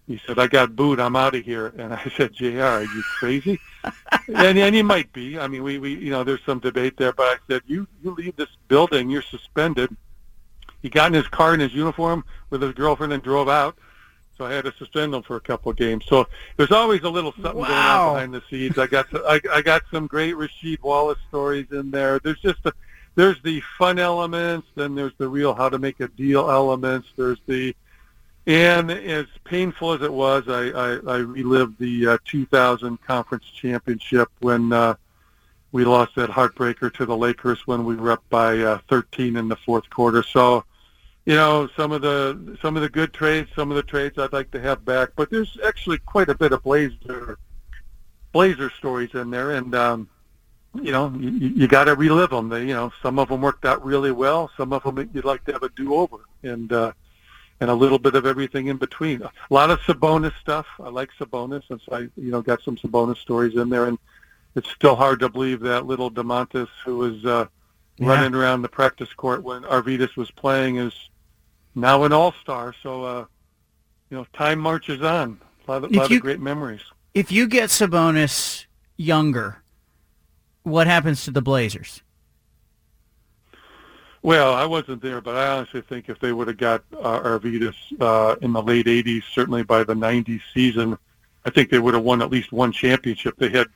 He 0.08 0.20
said, 0.28 0.38
I 0.38 0.48
got 0.48 0.76
booed. 0.76 1.00
I'm 1.00 1.16
out 1.16 1.36
of 1.36 1.46
here. 1.46 1.74
And 1.78 1.94
I 1.94 2.12
said, 2.18 2.34
JR, 2.34 2.62
are 2.62 2.84
you 2.84 3.04
crazy? 3.20 3.60
and, 4.28 4.58
and 4.58 4.76
he 4.76 4.82
might 4.82 5.12
be. 5.14 5.40
I 5.40 5.48
mean, 5.48 5.64
we, 5.64 5.80
we, 5.80 5.96
you 5.96 6.12
know, 6.12 6.24
there's 6.24 6.44
some 6.46 6.60
debate 6.60 6.98
there, 6.98 7.14
but 7.14 7.24
I 7.24 7.36
said, 7.48 7.62
you, 7.68 7.88
you 8.04 8.12
leave 8.12 8.36
this 8.36 8.50
building, 8.68 9.10
you're 9.10 9.22
suspended. 9.22 9.96
He 10.82 10.90
got 10.90 11.08
in 11.08 11.14
his 11.14 11.28
car 11.28 11.54
in 11.54 11.62
his 11.62 11.74
uniform 11.74 12.26
with 12.50 12.62
his 12.62 12.74
girlfriend 12.74 13.14
and 13.14 13.24
drove 13.24 13.48
out. 13.48 13.78
So 14.38 14.46
I 14.46 14.52
had 14.54 14.66
to 14.66 14.74
suspend 14.78 15.14
him 15.14 15.22
for 15.22 15.36
a 15.36 15.42
couple 15.42 15.72
of 15.72 15.78
games. 15.78 16.06
So 16.08 16.28
there's 16.58 16.72
always 16.72 17.04
a 17.04 17.10
little 17.10 17.34
something 17.34 17.56
wow. 17.56 17.68
going 17.68 17.74
on 17.74 18.14
behind 18.14 18.34
the 18.34 18.44
scenes. 18.50 18.78
I 18.78 18.88
got 18.88 19.10
to, 19.12 19.24
I, 19.26 19.40
I 19.52 19.62
got 19.62 19.84
some 19.92 20.08
great 20.08 20.36
Rasheed 20.36 20.82
Wallace 20.82 21.20
stories 21.30 21.68
in 21.72 21.92
there. 21.92 22.20
There's 22.20 22.42
just 22.42 22.60
a, 22.66 22.74
there's 23.16 23.42
the 23.44 23.62
fun 23.78 24.00
elements, 24.00 24.68
then 24.76 24.96
there's 24.96 25.14
the 25.20 25.28
real 25.28 25.54
how 25.54 25.70
to 25.70 25.78
make 25.78 26.00
a 26.00 26.08
deal 26.08 26.50
elements. 26.50 27.10
There's 27.16 27.40
the 27.46 27.76
and 28.46 28.92
as 28.92 29.26
painful 29.46 29.94
as 29.94 30.02
it 30.02 30.12
was, 30.12 30.50
I, 30.50 30.68
I, 30.70 31.16
I 31.16 31.18
relived 31.20 31.80
the 31.80 32.08
uh, 32.08 32.18
2000 32.26 33.02
conference 33.02 33.46
championship 33.46 34.30
when 34.42 34.74
uh, 34.74 34.96
we 35.72 35.86
lost 35.86 36.16
that 36.16 36.30
heartbreaker 36.30 36.94
to 36.96 37.06
the 37.06 37.16
Lakers 37.16 37.66
when 37.66 37.86
we 37.86 37.96
were 37.96 38.12
up 38.12 38.24
by 38.30 38.60
uh, 38.60 38.80
13 38.90 39.38
in 39.38 39.48
the 39.48 39.56
fourth 39.56 39.90
quarter. 39.90 40.24
So, 40.24 40.66
you 41.26 41.36
know, 41.36 41.70
some 41.78 41.92
of 41.92 42.02
the 42.02 42.58
some 42.62 42.76
of 42.76 42.82
the 42.82 42.90
good 42.90 43.14
trades, 43.14 43.50
some 43.56 43.72
of 43.72 43.76
the 43.76 43.84
trades 43.84 44.18
I'd 44.18 44.34
like 44.34 44.52
to 44.52 44.60
have 44.60 44.84
back, 44.84 45.10
but 45.16 45.30
there's 45.30 45.58
actually 45.66 46.00
quite 46.00 46.30
a 46.30 46.36
bit 46.36 46.52
of 46.52 46.64
Blazer 46.64 47.38
Blazer 48.32 48.70
stories 48.72 49.14
in 49.14 49.30
there, 49.30 49.52
and 49.52 49.74
um, 49.74 50.10
you 50.82 50.92
know, 50.92 51.14
you, 51.18 51.30
you 51.30 51.68
got 51.68 51.86
to 51.86 51.96
relive 51.96 52.32
them. 52.32 52.50
They, 52.50 52.62
you 52.62 52.74
know, 52.74 52.92
some 53.02 53.20
of 53.20 53.30
them 53.30 53.42
worked 53.42 53.66
out 53.66 53.86
really 53.86 54.12
well. 54.12 54.52
Some 54.58 54.74
of 54.74 54.84
them 54.84 55.10
you'd 55.14 55.24
like 55.24 55.46
to 55.46 55.54
have 55.54 55.64
a 55.64 55.70
do-over, 55.70 56.18
and 56.42 56.72
uh, 56.74 56.94
and 57.60 57.70
a 57.70 57.74
little 57.74 58.00
bit 58.00 58.16
of 58.16 58.26
everything 58.26 58.68
in 58.68 58.78
between. 58.78 59.22
A 59.22 59.32
lot 59.50 59.72
of 59.72 59.80
Sabonis 59.82 60.38
stuff. 60.42 60.66
I 60.80 60.90
like 60.90 61.10
Sabonis, 61.18 61.64
and 61.70 61.80
so 61.82 61.96
I, 61.96 62.00
you 62.18 62.32
know, 62.32 62.42
got 62.42 62.62
some 62.62 62.76
Sabonis 62.76 63.18
stories 63.18 63.56
in 63.56 63.70
there. 63.70 63.86
And 63.86 63.98
it's 64.56 64.70
still 64.70 64.96
hard 64.96 65.22
to 65.22 65.30
believe 65.30 65.62
that 65.62 65.86
little 65.86 66.12
Domantas, 66.12 66.68
who 66.84 66.98
was 66.98 67.24
uh, 67.24 67.46
yeah. 67.98 68.08
running 68.08 68.36
around 68.36 68.64
the 68.64 68.70
practice 68.70 69.14
court 69.14 69.44
when 69.44 69.64
Arvydas 69.64 70.18
was 70.18 70.30
playing, 70.32 70.78
is 70.78 70.94
now 71.76 72.04
an 72.04 72.14
all-star. 72.14 72.74
So, 72.82 73.04
uh, 73.04 73.26
you 74.10 74.18
know, 74.18 74.26
time 74.34 74.60
marches 74.60 75.02
on. 75.02 75.40
A 75.68 75.72
lot, 75.72 75.84
of, 75.84 75.92
lot 75.92 76.10
you, 76.10 76.18
of 76.18 76.22
great 76.22 76.40
memories. 76.40 76.82
If 77.14 77.32
you 77.32 77.48
get 77.48 77.70
Sabonis 77.70 78.66
younger, 78.98 79.64
what 80.64 80.88
happens 80.88 81.24
to 81.26 81.32
the 81.32 81.42
Blazers? 81.42 82.02
Well, 84.24 84.54
I 84.54 84.66
wasn't 84.66 85.02
there, 85.02 85.20
but 85.20 85.36
I 85.36 85.58
honestly 85.58 85.82
think 85.82 86.08
if 86.08 86.18
they 86.20 86.32
would 86.32 86.48
have 86.48 86.58
got 86.58 86.84
uh, 86.94 87.20
Arvydas 87.20 87.76
uh, 88.00 88.38
in 88.42 88.54
the 88.54 88.62
late 88.62 88.86
'80s, 88.86 89.24
certainly 89.34 89.64
by 89.64 89.84
the 89.84 89.94
'90s 89.94 90.42
season, 90.54 90.98
I 91.46 91.50
think 91.50 91.70
they 91.70 91.80
would 91.80 91.94
have 91.94 92.04
won 92.04 92.22
at 92.22 92.32
least 92.32 92.54
one 92.54 92.72
championship. 92.72 93.36
They 93.38 93.50
had, 93.50 93.68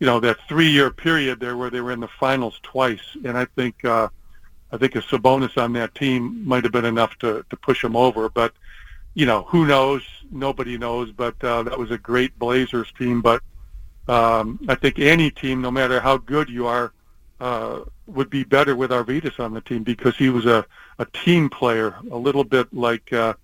you 0.00 0.06
know, 0.06 0.18
that 0.20 0.38
three-year 0.48 0.90
period 0.90 1.38
there 1.38 1.56
where 1.56 1.70
they 1.70 1.80
were 1.80 1.92
in 1.92 2.00
the 2.00 2.08
finals 2.08 2.58
twice, 2.64 3.16
and 3.24 3.38
I 3.38 3.44
think 3.44 3.84
uh, 3.84 4.08
I 4.72 4.76
think 4.76 4.96
a 4.96 5.00
Sabonis 5.00 5.56
on 5.60 5.72
that 5.74 5.94
team 5.94 6.46
might 6.46 6.64
have 6.64 6.72
been 6.72 6.84
enough 6.84 7.16
to 7.18 7.44
to 7.48 7.56
push 7.56 7.82
them 7.82 7.96
over. 7.96 8.28
But 8.28 8.52
you 9.14 9.26
know, 9.26 9.42
who 9.44 9.66
knows? 9.66 10.02
Nobody 10.30 10.76
knows. 10.76 11.12
But 11.12 11.42
uh, 11.42 11.62
that 11.64 11.78
was 11.78 11.90
a 11.90 11.98
great 11.98 12.38
Blazers 12.38 12.92
team. 12.98 13.22
But 13.22 13.42
um, 14.08 14.60
I 14.68 14.74
think 14.74 14.98
any 14.98 15.30
team, 15.30 15.60
no 15.60 15.70
matter 15.70 16.00
how 16.00 16.16
good 16.18 16.48
you 16.48 16.66
are, 16.66 16.92
uh, 17.40 17.80
would 18.06 18.30
be 18.30 18.44
better 18.44 18.76
with 18.76 18.90
Arvydas 18.90 19.40
on 19.40 19.52
the 19.52 19.60
team 19.60 19.82
because 19.82 20.16
he 20.16 20.30
was 20.30 20.46
a, 20.46 20.64
a 20.98 21.06
team 21.06 21.50
player, 21.50 21.96
a 22.10 22.16
little 22.16 22.44
bit 22.44 22.72
like 22.72 23.12
uh, 23.12 23.34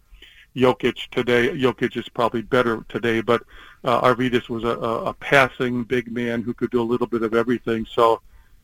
Jokic 0.56 1.08
today. 1.10 1.48
Jokic 1.50 1.96
is 1.96 2.08
probably 2.08 2.42
better 2.42 2.84
today, 2.88 3.20
but 3.20 3.42
uh, 3.84 4.00
Arvydas 4.00 4.48
was 4.48 4.64
a, 4.64 4.68
a 4.68 5.14
passing 5.14 5.84
big 5.84 6.10
man 6.12 6.42
who 6.42 6.54
could 6.54 6.70
do 6.70 6.80
a 6.80 6.84
little 6.84 7.06
bit 7.06 7.22
of 7.22 7.34
everything. 7.34 7.86
So 7.86 8.20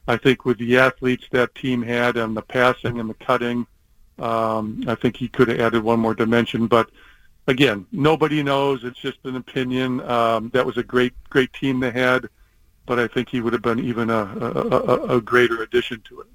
I 0.08 0.16
think 0.16 0.44
with 0.44 0.58
the 0.58 0.78
athletes 0.78 1.26
that 1.30 1.54
team 1.54 1.82
had 1.82 2.16
and 2.16 2.36
the 2.36 2.42
passing 2.42 2.98
and 2.98 3.08
the 3.08 3.14
cutting, 3.14 3.66
um, 4.18 4.82
I 4.88 4.96
think 4.96 5.16
he 5.16 5.28
could 5.28 5.46
have 5.48 5.60
added 5.60 5.84
one 5.84 6.00
more 6.00 6.14
dimension. 6.14 6.66
But 6.66 6.90
again, 7.46 7.86
nobody 7.92 8.42
knows. 8.42 8.82
It's 8.82 8.98
just 8.98 9.18
an 9.24 9.36
opinion. 9.36 10.00
Um, 10.00 10.50
that 10.54 10.66
was 10.66 10.76
a 10.76 10.82
great, 10.82 11.12
great 11.30 11.52
team 11.52 11.78
they 11.78 11.92
had 11.92 12.28
but 12.88 12.98
I 12.98 13.06
think 13.06 13.28
he 13.28 13.40
would 13.40 13.52
have 13.52 13.62
been 13.62 13.78
even 13.78 14.10
a, 14.10 14.24
a, 14.40 15.16
a 15.16 15.20
greater 15.20 15.62
addition 15.62 16.00
to 16.08 16.22
it. 16.22 16.26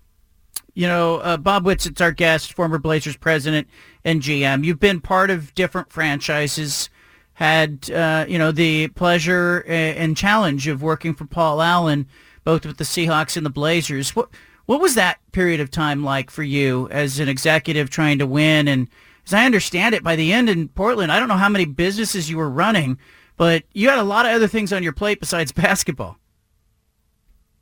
You 0.76 0.88
know, 0.88 1.18
uh, 1.18 1.38
Bob 1.38 1.66
Whitsitt's 1.66 2.00
our 2.00 2.12
guest, 2.12 2.54
former 2.54 2.78
Blazers 2.78 3.18
president 3.18 3.68
and 4.06 4.22
GM. 4.22 4.64
You've 4.64 4.80
been 4.80 5.02
part 5.02 5.30
of 5.30 5.54
different 5.56 5.92
franchises, 5.92 6.90
had, 7.34 7.90
uh, 7.92 8.26
you 8.30 8.38
know, 8.38 8.52
the 8.52 8.88
pleasure 8.90 9.66
and 9.68 10.16
challenge 10.16 10.68
of 10.68 10.82
working 10.82 11.16
for 11.16 11.26
Paul 11.26 11.62
Allen, 11.62 12.08
both 12.44 12.66
with 12.66 12.78
the 12.78 12.84
Seahawks 12.84 13.38
and 13.38 13.46
the 13.46 13.50
Blazers. 13.50 14.16
What, 14.16 14.30
what 14.66 14.82
was 14.82 14.96
that 14.96 15.20
period 15.32 15.60
of 15.60 15.72
time 15.72 16.04
like 16.04 16.30
for 16.30 16.44
you 16.44 16.88
as 16.90 17.20
an 17.20 17.30
executive 17.30 17.90
trying 17.90 18.20
to 18.20 18.26
win? 18.26 18.68
And 18.68 18.88
as 19.26 19.34
I 19.34 19.46
understand 19.46 19.96
it, 19.96 20.04
by 20.04 20.16
the 20.16 20.34
end 20.34 20.50
in 20.50 20.70
Portland, 20.70 21.12
I 21.12 21.20
don't 21.20 21.28
know 21.28 21.36
how 21.36 21.50
many 21.50 21.66
businesses 21.66 22.30
you 22.30 22.38
were 22.38 22.50
running, 22.50 22.98
but 23.38 23.64
you 23.74 23.90
had 23.90 24.00
a 24.00 24.04
lot 24.04 24.26
of 24.26 24.32
other 24.32 24.48
things 24.48 24.72
on 24.72 24.84
your 24.84 24.94
plate 24.94 25.20
besides 25.20 25.52
basketball. 25.54 26.18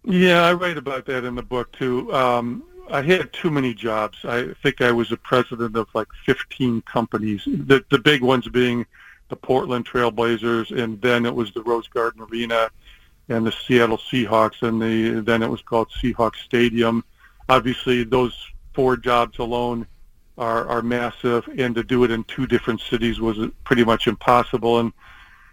Yeah, 0.04 0.44
I 0.44 0.54
write 0.54 0.78
about 0.78 1.06
that 1.06 1.26
in 1.26 1.36
the 1.36 1.44
book 1.44 1.72
too. 1.74 2.12
Um, 2.14 2.64
I 2.90 3.02
had 3.02 3.32
too 3.32 3.52
many 3.52 3.74
jobs. 3.74 4.18
I 4.26 4.54
think 4.62 4.82
I 4.82 4.92
was 4.92 5.12
a 5.12 5.18
president 5.18 5.76
of 5.76 5.88
like 5.94 6.08
15 6.26 6.82
companies. 6.82 7.44
The 7.46 7.86
the 7.90 8.00
big 8.00 8.22
ones 8.22 8.48
being 8.48 8.86
the 9.30 9.36
Portland 9.36 9.86
Trailblazers, 9.86 10.78
and 10.78 11.02
then 11.02 11.26
it 11.26 11.34
was 11.34 11.54
the 11.54 11.64
Rose 11.64 11.88
Garden 11.88 12.24
Arena, 12.24 12.70
and 13.32 13.46
the 13.46 13.52
Seattle 13.52 13.98
Seahawks, 13.98 14.62
and 14.62 14.82
the 14.82 15.22
then 15.22 15.42
it 15.42 15.50
was 15.50 15.62
called 15.62 15.90
Seahawks 16.02 16.44
Stadium. 16.44 17.04
Obviously, 17.50 18.04
those 18.04 18.36
four 18.74 18.98
jobs 18.98 19.40
alone 19.40 19.88
are 20.38 20.68
are 20.68 20.82
massive, 20.82 21.48
and 21.58 21.74
to 21.76 21.84
do 21.84 22.04
it 22.04 22.12
in 22.12 22.24
two 22.26 22.46
different 22.46 22.82
cities 22.82 23.20
was 23.20 23.38
pretty 23.64 23.84
much 23.84 24.08
impossible. 24.08 24.80
And 24.80 24.92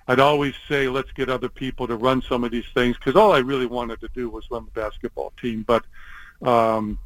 I'd 0.09 0.21
always 0.21 0.55
say, 0.69 0.89
let's 0.89 1.13
get 1.13 1.29
other 1.29 1.49
people 1.49 1.87
to 1.87 1.97
run 1.97 2.23
some 2.23 2.45
of 2.45 2.51
these 2.51 2.69
things 2.75 2.97
because 2.97 3.15
all 3.15 3.33
I 3.33 3.39
really 3.39 3.67
wanted 3.67 4.01
to 4.01 4.09
do 4.15 4.29
was 4.29 4.51
run 4.51 4.65
the 4.65 4.81
basketball 4.81 5.33
team. 5.41 5.65
But 5.67 5.85
um, 6.43 6.99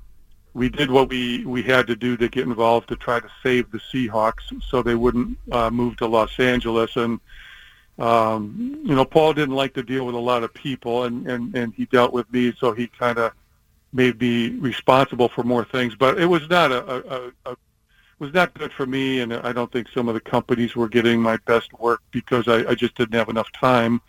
we 0.55 0.69
did 0.69 0.91
what 0.91 1.09
we, 1.09 1.45
we 1.45 1.63
had 1.63 1.87
to 1.89 1.97
do 1.97 2.17
to 2.17 2.29
get 2.29 2.47
involved 2.47 2.89
to 2.89 2.97
try 2.97 3.19
to 3.21 3.29
save 3.43 3.71
the 3.71 3.81
Seahawks 3.93 4.63
so 4.69 4.83
they 4.83 4.95
wouldn't 4.95 5.37
uh, 5.51 5.71
move 5.71 5.97
to 5.97 6.07
Los 6.07 6.39
Angeles. 6.39 6.97
And, 6.97 7.21
um, 7.99 8.81
you 8.85 8.95
know, 8.95 9.05
Paul 9.05 9.33
didn't 9.35 9.55
like 9.55 9.75
to 9.75 9.83
deal 9.83 10.07
with 10.07 10.15
a 10.15 10.19
lot 10.19 10.43
of 10.43 10.53
people, 10.55 11.05
and, 11.05 11.27
and, 11.27 11.55
and 11.55 11.75
he 11.75 11.85
dealt 11.87 12.13
with 12.13 12.31
me, 12.33 12.53
so 12.59 12.73
he 12.73 12.87
kind 12.87 13.19
of 13.19 13.33
made 13.93 14.21
me 14.21 14.51
responsible 14.51 15.29
for 15.29 15.45
more 15.45 15.65
things. 15.65 15.95
But 15.95 16.19
it 16.19 16.27
was 16.27 16.49
not 16.49 16.73
a, 16.73 17.27
a, 17.27 17.33
a 17.47 17.57
was 18.23 18.33
not 18.33 18.55
good 18.55 18.73
for 18.73 18.87
me, 18.87 19.21
and 19.21 19.35
I 19.35 19.53
don't 19.53 19.71
think 19.73 19.89
some 19.89 20.09
of 20.09 20.15
the 20.15 20.21
companies 20.21 20.77
were 20.77 20.89
getting 20.89 21.21
my 21.21 21.37
best 21.39 21.73
work 21.81 22.01
because 22.13 22.47
I, 22.47 22.71
I 22.71 22.75
just 22.75 22.95
didn't 22.95 23.15
have 23.15 23.29
enough 23.29 23.51
time. 23.51 24.01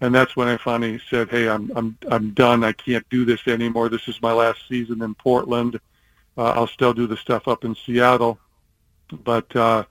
And 0.00 0.12
that's 0.12 0.34
when 0.34 0.48
I 0.48 0.56
finally 0.56 1.00
said, 1.08 1.30
"Hey, 1.30 1.48
I'm 1.48 1.70
I'm 1.76 1.96
I'm 2.10 2.30
done. 2.30 2.64
I 2.64 2.72
can't 2.72 3.08
do 3.10 3.24
this 3.24 3.46
anymore. 3.46 3.88
This 3.88 4.08
is 4.08 4.20
my 4.20 4.32
last 4.32 4.66
season 4.68 5.00
in 5.02 5.14
Portland. 5.14 5.78
Uh, 6.36 6.50
I'll 6.50 6.66
still 6.66 6.92
do 6.92 7.06
the 7.06 7.16
stuff 7.16 7.46
up 7.46 7.64
in 7.64 7.76
Seattle, 7.76 8.38
but 9.22 9.54
uh, 9.54 9.84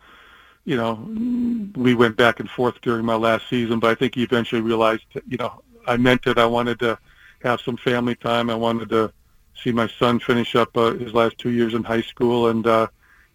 you 0.66 0.78
know, 0.78 0.94
we 1.76 1.94
went 1.94 2.16
back 2.16 2.40
and 2.40 2.50
forth 2.50 2.80
during 2.82 3.06
my 3.06 3.16
last 3.16 3.50
season. 3.50 3.80
But 3.80 3.92
I 3.92 3.96
think 3.96 4.16
he 4.16 4.24
eventually 4.24 4.62
realized, 4.62 5.04
you 5.28 5.38
know, 5.38 5.62
I 5.88 5.98
meant 5.98 6.26
it. 6.28 6.38
I 6.38 6.46
wanted 6.46 6.80
to 6.80 6.98
have 7.42 7.62
some 7.62 7.78
family 7.78 8.16
time. 8.16 8.50
I 8.50 8.56
wanted 8.56 8.90
to 8.90 9.12
see 9.62 9.72
my 9.72 9.88
son 9.88 10.20
finish 10.20 10.56
up 10.56 10.76
uh, 10.78 10.94
his 10.94 11.14
last 11.14 11.38
two 11.38 11.52
years 11.52 11.74
in 11.74 11.84
high 11.84 12.02
school, 12.02 12.48
and 12.48 12.66
uh, 12.66 12.88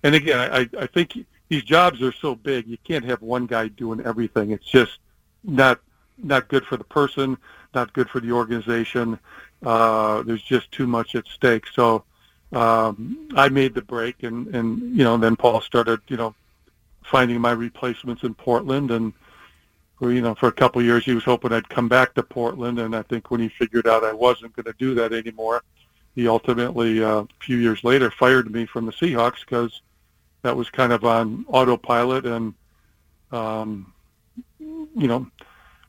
and 0.02 0.14
again, 0.14 0.50
I, 0.52 0.68
I 0.78 0.86
think 0.86 1.18
these 1.48 1.64
jobs 1.64 2.02
are 2.02 2.12
so 2.12 2.34
big, 2.34 2.66
you 2.66 2.78
can't 2.84 3.04
have 3.04 3.22
one 3.22 3.46
guy 3.46 3.68
doing 3.68 4.00
everything. 4.04 4.50
It's 4.50 4.66
just 4.66 4.98
not 5.44 5.80
not 6.18 6.48
good 6.48 6.64
for 6.64 6.76
the 6.76 6.84
person, 6.84 7.38
not 7.74 7.92
good 7.92 8.10
for 8.10 8.20
the 8.20 8.32
organization. 8.32 9.18
Uh, 9.64 10.22
there's 10.22 10.42
just 10.42 10.70
too 10.72 10.86
much 10.86 11.14
at 11.14 11.26
stake. 11.26 11.66
So 11.72 12.04
um, 12.52 13.28
I 13.34 13.48
made 13.48 13.74
the 13.74 13.82
break, 13.82 14.22
and 14.22 14.54
and 14.54 14.96
you 14.96 15.04
know, 15.04 15.16
then 15.16 15.36
Paul 15.36 15.60
started, 15.60 16.00
you 16.08 16.16
know, 16.16 16.34
finding 17.10 17.40
my 17.40 17.52
replacements 17.52 18.22
in 18.22 18.34
Portland, 18.34 18.90
and 18.90 19.12
you 20.00 20.20
know, 20.20 20.34
for 20.34 20.48
a 20.48 20.52
couple 20.52 20.80
of 20.80 20.86
years 20.86 21.04
he 21.04 21.14
was 21.14 21.24
hoping 21.24 21.52
I'd 21.52 21.68
come 21.68 21.88
back 21.88 22.14
to 22.14 22.22
Portland, 22.22 22.78
and 22.78 22.94
I 22.94 23.02
think 23.02 23.30
when 23.30 23.40
he 23.40 23.48
figured 23.48 23.86
out 23.86 24.04
I 24.04 24.12
wasn't 24.12 24.54
going 24.54 24.66
to 24.66 24.74
do 24.78 24.94
that 24.94 25.12
anymore, 25.12 25.62
he 26.14 26.28
ultimately 26.28 27.02
uh, 27.02 27.20
a 27.22 27.28
few 27.40 27.58
years 27.58 27.82
later 27.84 28.10
fired 28.10 28.50
me 28.50 28.66
from 28.66 28.86
the 28.86 28.92
Seahawks 28.92 29.40
because 29.40 29.82
that 30.42 30.56
was 30.56 30.70
kind 30.70 30.92
of 30.92 31.04
on 31.04 31.44
autopilot. 31.48 32.26
And, 32.26 32.54
um, 33.32 33.92
you 34.58 35.06
know, 35.08 35.26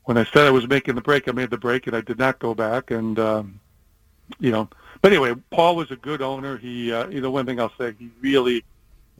when 0.04 0.16
I 0.16 0.24
said 0.24 0.46
I 0.46 0.50
was 0.50 0.68
making 0.68 0.94
the 0.94 1.00
break, 1.00 1.28
I 1.28 1.32
made 1.32 1.50
the 1.50 1.58
break 1.58 1.86
and 1.86 1.96
I 1.96 2.00
did 2.00 2.18
not 2.18 2.38
go 2.38 2.54
back. 2.54 2.90
And, 2.90 3.18
um, 3.18 3.60
you 4.38 4.50
know, 4.50 4.68
but 5.02 5.12
anyway, 5.12 5.34
Paul 5.50 5.76
was 5.76 5.90
a 5.90 5.96
good 5.96 6.22
owner. 6.22 6.58
He, 6.58 6.92
uh, 6.92 7.08
you 7.08 7.20
know, 7.20 7.30
one 7.30 7.46
thing 7.46 7.60
I'll 7.60 7.72
say, 7.78 7.94
he 7.98 8.10
really 8.20 8.64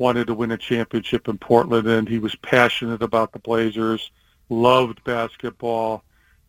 wanted 0.01 0.27
to 0.27 0.35
win 0.35 0.51
a 0.51 0.57
championship 0.57 1.29
in 1.29 1.37
Portland 1.37 1.87
and 1.87 2.09
he 2.09 2.19
was 2.19 2.35
passionate 2.37 3.03
about 3.03 3.33
the 3.33 3.39
Blazers, 3.39 4.11
loved 4.49 5.05
basketball. 5.05 6.03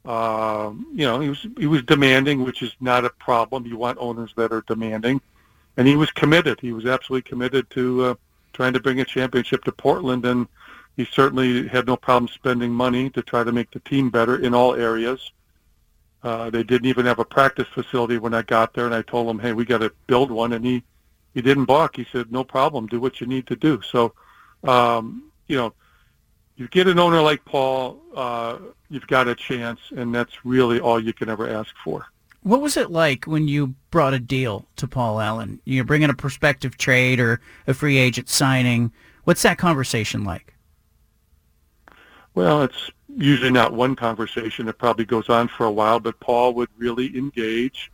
Um, 0.05 0.87
you 0.93 1.05
know, 1.05 1.19
he 1.19 1.29
was 1.29 1.45
he 1.57 1.67
was 1.67 1.83
demanding, 1.83 2.43
which 2.43 2.63
is 2.63 2.73
not 2.79 3.05
a 3.05 3.09
problem. 3.09 3.67
You 3.67 3.77
want 3.77 3.97
owners 3.99 4.31
that 4.37 4.53
are 4.53 4.63
demanding, 4.67 5.21
and 5.77 5.85
he 5.85 5.95
was 5.95 6.09
committed. 6.11 6.59
He 6.59 6.71
was 6.71 6.85
absolutely 6.85 7.29
committed 7.29 7.69
to 7.71 8.03
uh, 8.05 8.15
trying 8.53 8.73
to 8.73 8.79
bring 8.79 9.01
a 9.01 9.05
championship 9.05 9.63
to 9.65 9.71
Portland, 9.71 10.25
and 10.25 10.47
he 10.95 11.05
certainly 11.05 11.67
had 11.67 11.85
no 11.85 11.97
problem 11.97 12.29
spending 12.33 12.71
money 12.71 13.09
to 13.11 13.21
try 13.21 13.43
to 13.43 13.51
make 13.51 13.69
the 13.69 13.79
team 13.81 14.09
better 14.09 14.37
in 14.37 14.55
all 14.55 14.73
areas. 14.73 15.31
Uh, 16.23 16.49
they 16.49 16.63
didn't 16.63 16.87
even 16.87 17.05
have 17.05 17.19
a 17.19 17.25
practice 17.25 17.67
facility 17.67 18.17
when 18.17 18.33
I 18.33 18.43
got 18.43 18.73
there, 18.73 18.85
and 18.85 18.95
I 18.95 19.01
told 19.01 19.29
him, 19.29 19.39
"Hey, 19.39 19.51
we 19.51 19.65
got 19.65 19.79
to 19.79 19.91
build 20.07 20.31
one," 20.31 20.53
and 20.53 20.65
he 20.65 20.83
he 21.33 21.41
didn't 21.41 21.65
balk. 21.65 21.95
He 21.95 22.05
said, 22.11 22.31
"No 22.31 22.43
problem. 22.43 22.87
Do 22.87 22.99
what 22.99 23.21
you 23.21 23.27
need 23.27 23.47
to 23.47 23.55
do." 23.55 23.81
So, 23.81 24.13
um, 24.63 25.31
you 25.47 25.57
know, 25.57 25.73
you 26.55 26.67
get 26.67 26.87
an 26.87 26.99
owner 26.99 27.21
like 27.21 27.43
Paul, 27.45 28.01
uh, 28.15 28.57
you've 28.89 29.07
got 29.07 29.27
a 29.27 29.35
chance, 29.35 29.79
and 29.95 30.13
that's 30.13 30.45
really 30.45 30.79
all 30.79 30.99
you 30.99 31.13
can 31.13 31.29
ever 31.29 31.49
ask 31.49 31.73
for. 31.83 32.05
What 32.43 32.61
was 32.61 32.77
it 32.77 32.91
like 32.91 33.25
when 33.25 33.47
you 33.47 33.75
brought 33.91 34.13
a 34.13 34.19
deal 34.19 34.65
to 34.77 34.87
Paul 34.87 35.19
Allen? 35.19 35.59
You're 35.65 35.83
bringing 35.85 36.09
a 36.09 36.15
prospective 36.15 36.77
trade 36.77 37.19
or 37.19 37.39
a 37.67 37.73
free 37.73 37.97
agent 37.97 38.29
signing. 38.29 38.91
What's 39.23 39.43
that 39.43 39.57
conversation 39.57 40.23
like? 40.23 40.53
Well, 42.33 42.63
it's 42.63 42.91
usually 43.15 43.51
not 43.51 43.73
one 43.73 43.95
conversation. 43.95 44.67
It 44.67 44.77
probably 44.77 45.05
goes 45.05 45.29
on 45.29 45.47
for 45.49 45.65
a 45.65 45.71
while, 45.71 45.99
but 45.99 46.19
Paul 46.19 46.53
would 46.55 46.69
really 46.77 47.15
engage. 47.17 47.91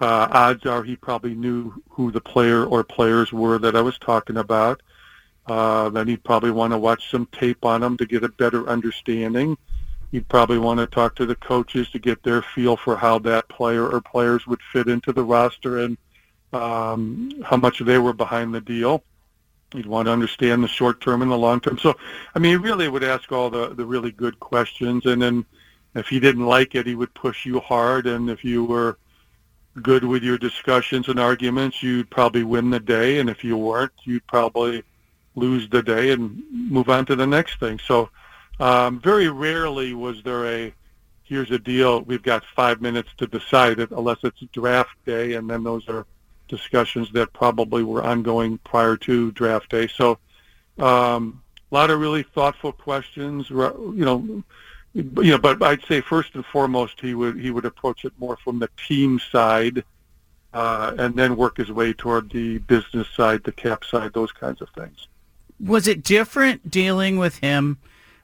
Uh, 0.00 0.28
odds 0.30 0.64
are 0.64 0.82
he 0.82 0.94
probably 0.94 1.34
knew 1.34 1.72
who 1.88 2.12
the 2.12 2.20
player 2.20 2.64
or 2.64 2.84
players 2.84 3.32
were 3.32 3.58
that 3.58 3.74
I 3.74 3.80
was 3.80 3.98
talking 3.98 4.36
about. 4.36 4.80
Uh, 5.46 5.88
then 5.88 6.06
he'd 6.06 6.22
probably 6.22 6.50
want 6.50 6.72
to 6.72 6.78
watch 6.78 7.10
some 7.10 7.26
tape 7.32 7.64
on 7.64 7.80
them 7.80 7.96
to 7.96 8.06
get 8.06 8.22
a 8.22 8.28
better 8.28 8.68
understanding. 8.68 9.56
You'd 10.10 10.28
probably 10.28 10.58
want 10.58 10.78
to 10.80 10.86
talk 10.86 11.14
to 11.16 11.26
the 11.26 11.34
coaches 11.34 11.90
to 11.90 11.98
get 11.98 12.22
their 12.22 12.42
feel 12.42 12.76
for 12.76 12.96
how 12.96 13.18
that 13.20 13.48
player 13.48 13.88
or 13.88 14.00
players 14.00 14.46
would 14.46 14.60
fit 14.72 14.88
into 14.88 15.12
the 15.12 15.24
roster 15.24 15.78
and 15.78 15.98
um, 16.52 17.42
how 17.44 17.56
much 17.56 17.80
they 17.80 17.98
were 17.98 18.12
behind 18.12 18.54
the 18.54 18.60
deal. 18.60 19.02
You'd 19.74 19.86
want 19.86 20.06
to 20.06 20.12
understand 20.12 20.64
the 20.64 20.68
short 20.68 21.00
term 21.00 21.20
and 21.20 21.30
the 21.30 21.36
long 21.36 21.60
term. 21.60 21.78
So, 21.78 21.94
I 22.34 22.38
mean, 22.38 22.52
he 22.52 22.56
really 22.56 22.88
would 22.88 23.04
ask 23.04 23.32
all 23.32 23.50
the, 23.50 23.74
the 23.74 23.84
really 23.84 24.12
good 24.12 24.38
questions. 24.40 25.04
And 25.04 25.20
then 25.20 25.44
if 25.94 26.08
he 26.08 26.20
didn't 26.20 26.46
like 26.46 26.74
it, 26.74 26.86
he 26.86 26.94
would 26.94 27.12
push 27.12 27.44
you 27.44 27.60
hard. 27.60 28.06
And 28.06 28.30
if 28.30 28.44
you 28.44 28.64
were 28.64 28.96
good 29.78 30.04
with 30.04 30.22
your 30.22 30.38
discussions 30.38 31.08
and 31.08 31.18
arguments, 31.18 31.82
you'd 31.82 32.10
probably 32.10 32.44
win 32.44 32.70
the 32.70 32.80
day. 32.80 33.18
And 33.18 33.30
if 33.30 33.42
you 33.42 33.56
weren't, 33.56 33.92
you'd 34.04 34.26
probably 34.26 34.82
lose 35.34 35.68
the 35.68 35.82
day 35.82 36.10
and 36.10 36.42
move 36.52 36.88
on 36.88 37.06
to 37.06 37.16
the 37.16 37.26
next 37.26 37.60
thing. 37.60 37.78
So 37.78 38.10
um, 38.60 39.00
very 39.00 39.28
rarely 39.28 39.94
was 39.94 40.22
there 40.22 40.46
a 40.46 40.74
here's 41.22 41.50
a 41.50 41.58
deal. 41.58 42.00
We've 42.02 42.22
got 42.22 42.42
five 42.56 42.80
minutes 42.80 43.10
to 43.18 43.26
decide 43.26 43.78
it, 43.80 43.90
unless 43.90 44.18
it's 44.24 44.40
draft 44.52 44.96
day, 45.04 45.34
and 45.34 45.48
then 45.48 45.62
those 45.62 45.86
are 45.88 46.06
discussions 46.48 47.12
that 47.12 47.32
probably 47.34 47.82
were 47.82 48.02
ongoing 48.02 48.58
prior 48.58 48.96
to 48.96 49.30
draft 49.32 49.70
day. 49.70 49.86
So 49.88 50.18
um, 50.78 51.42
a 51.70 51.74
lot 51.74 51.90
of 51.90 52.00
really 52.00 52.22
thoughtful 52.22 52.72
questions. 52.72 53.50
You 53.50 53.92
know, 53.94 54.42
you 54.98 55.30
know, 55.32 55.38
but 55.38 55.62
I'd 55.62 55.84
say 55.84 56.00
first 56.00 56.34
and 56.34 56.44
foremost 56.44 57.00
he 57.00 57.14
would 57.14 57.38
he 57.38 57.50
would 57.50 57.64
approach 57.64 58.04
it 58.04 58.12
more 58.18 58.36
from 58.36 58.58
the 58.58 58.68
team 58.88 59.18
side. 59.18 59.84
Uh, 60.54 60.94
and 60.98 61.14
then 61.14 61.36
work 61.36 61.58
his 61.58 61.70
way 61.70 61.92
toward 61.92 62.30
the 62.30 62.56
business 62.56 63.06
side, 63.14 63.44
the 63.44 63.52
cap 63.52 63.84
side, 63.84 64.10
those 64.14 64.32
kinds 64.32 64.62
of 64.62 64.68
things. 64.70 65.06
Was 65.60 65.86
it 65.86 66.02
different 66.02 66.70
dealing 66.70 67.18
with 67.18 67.36
him 67.36 67.76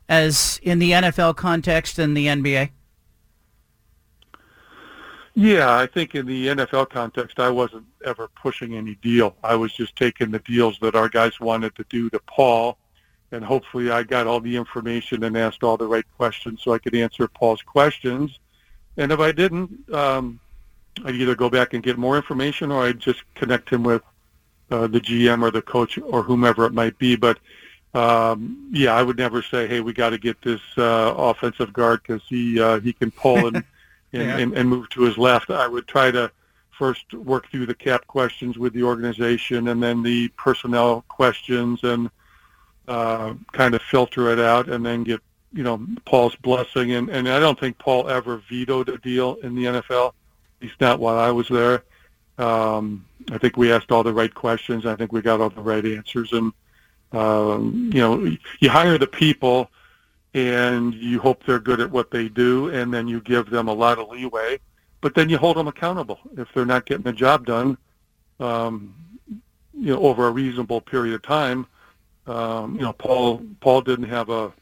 as 0.09 0.59
in 0.63 0.79
the 0.79 0.93
NFL 0.93 1.37
context 1.37 1.97
than 1.97 2.15
the 2.15 2.27
NBA? 2.27 2.71
Yeah, 5.35 5.77
I 5.77 5.87
think 5.87 6.15
in 6.15 6.27
the 6.27 6.47
NFL 6.49 6.91
context, 6.91 7.41
I 7.41 7.51
wasn't 7.51 7.87
ever 8.05 8.29
pushing 8.29 8.75
any 8.75 8.95
deal. 8.97 9.37
I 9.43 9.57
was 9.57 9.73
just 9.73 9.97
taking 9.97 10.31
the 10.31 10.39
deals 10.39 10.79
that 10.79 10.95
our 10.95 11.09
guys 11.09 11.41
wanted 11.41 11.75
to 11.75 11.85
do 11.89 12.09
to 12.11 12.21
Paul, 12.21 12.79
and 13.35 13.45
hopefully 13.45 13.91
I 13.91 14.05
got 14.05 14.27
all 14.27 14.41
the 14.41 14.57
information 14.57 15.25
and 15.25 15.37
asked 15.37 15.65
all 15.65 15.77
the 15.77 15.87
right 15.87 16.05
questions 16.17 16.63
so 16.63 16.73
I 16.73 16.79
could 16.79 16.95
answer 16.95 17.27
Paul's 17.27 17.63
questions. 17.63 18.39
And 18.97 19.11
if 19.11 19.19
I 19.19 19.33
didn't, 19.33 19.93
um, 19.93 20.39
I'd 21.05 21.17
either 21.17 21.35
go 21.35 21.51
back 21.51 21.75
and 21.75 21.83
get 21.83 21.99
more 21.99 22.17
information 22.17 22.71
or 22.71 22.85
I'd 22.85 23.01
just 23.01 23.23
connect 23.35 23.69
him 23.69 23.83
with 23.83 24.03
uh, 24.71 24.87
the 24.87 25.01
GM 25.01 25.43
or 25.43 25.51
the 25.51 25.63
coach 25.63 25.99
or 25.99 26.23
whomever 26.23 26.65
it 26.65 26.73
might 26.73 26.97
be. 26.99 27.17
But 27.17 27.39
um, 27.93 28.71
yeah, 28.73 28.95
I 28.95 29.03
would 29.03 29.19
never 29.19 29.43
say, 29.43 29.67
"Hey, 29.67 29.81
we 29.81 29.93
got 29.93 30.11
to 30.11 30.19
get 30.19 30.41
this 30.43 30.61
uh, 30.77 31.15
offensive 31.17 31.73
guard 31.73 32.03
because 32.03 32.23
he 32.29 32.61
uh, 32.61 32.81
he 32.81 32.93
can 32.93 33.11
pull 33.11 33.47
and, 33.47 33.57
and, 34.13 34.31
and 34.41 34.59
and 34.59 34.69
move 34.69 34.89
to 34.91 35.03
his 35.03 35.17
left." 35.17 35.51
I 35.51 35.69
would 35.69 35.87
try 35.87 36.11
to 36.11 36.31
first 36.71 37.13
work 37.15 37.49
through 37.51 37.67
the 37.67 37.75
cap 37.75 38.05
questions 38.09 38.59
with 38.59 38.73
the 38.73 38.83
organization, 38.83 39.69
and 39.69 39.81
then 39.81 40.03
the 40.03 40.29
personnel 40.31 41.05
questions, 41.07 41.85
and 41.85 42.11
uh, 42.89 43.35
kind 43.53 43.75
of 43.75 43.83
filter 43.83 44.31
it 44.31 44.39
out, 44.39 44.69
and 44.69 44.85
then 44.85 45.05
get 45.05 45.21
you 45.53 45.63
know 45.63 45.85
Paul's 46.05 46.37
blessing. 46.37 46.93
And 46.93 47.09
and 47.09 47.29
I 47.29 47.39
don't 47.39 47.59
think 47.59 47.79
Paul 47.79 48.09
ever 48.09 48.43
vetoed 48.49 48.89
a 48.89 48.99
deal 48.99 49.37
in 49.43 49.55
the 49.55 49.65
NFL. 49.65 50.09
At 50.09 50.63
least 50.63 50.81
not 50.81 50.99
while 50.99 51.19
I 51.19 51.31
was 51.31 51.49
there. 51.49 51.85
Um, 52.39 53.05
I 53.31 53.39
think 53.39 53.57
we 53.57 53.73
asked 53.73 53.93
all 53.93 54.03
the 54.03 54.13
right 54.13 54.35
questions. 54.35 54.87
I 54.87 54.97
think 54.97 55.13
we 55.13 55.23
got 55.23 55.41
all 55.41 55.51
the 55.51 55.61
right 55.61 55.85
answers, 55.85 56.33
and 56.33 56.53
um, 57.13 57.91
you 57.95 58.01
know, 58.01 58.37
you 58.61 58.71
hire 58.71 58.99
the 58.99 59.07
people 59.07 59.71
and 60.35 60.95
you 60.95 61.21
hope 61.21 61.45
they're 61.45 61.61
good 61.61 61.81
at 61.81 61.91
what 61.91 62.11
they 62.11 62.29
do, 62.29 62.69
and 62.71 62.93
then 62.93 63.07
you 63.07 63.21
give 63.21 63.49
them 63.51 63.69
a 63.69 63.73
lot 63.73 63.99
of 63.99 64.09
leeway, 64.09 64.59
but 65.01 65.15
then 65.15 65.29
you 65.29 65.39
hold 65.39 65.57
them 65.57 65.69
accountable 65.69 66.19
if 66.37 66.53
they're 66.53 66.67
not 66.67 66.87
getting 66.87 67.05
the 67.05 67.13
job 67.13 67.47
done, 67.47 67.79
um, 68.41 68.93
you 69.73 69.95
know, 69.95 70.01
over 70.01 70.27
a 70.27 70.33
reasonable 70.33 70.81
period 70.81 71.15
of 71.15 71.23
time. 71.23 71.67
Um, 72.27 72.77
you 72.77 72.83
know, 72.83 72.93
Paul 72.93 73.43
Paul 73.61 73.83
didn't 73.83 74.09
have 74.09 74.31
a, 74.31 74.53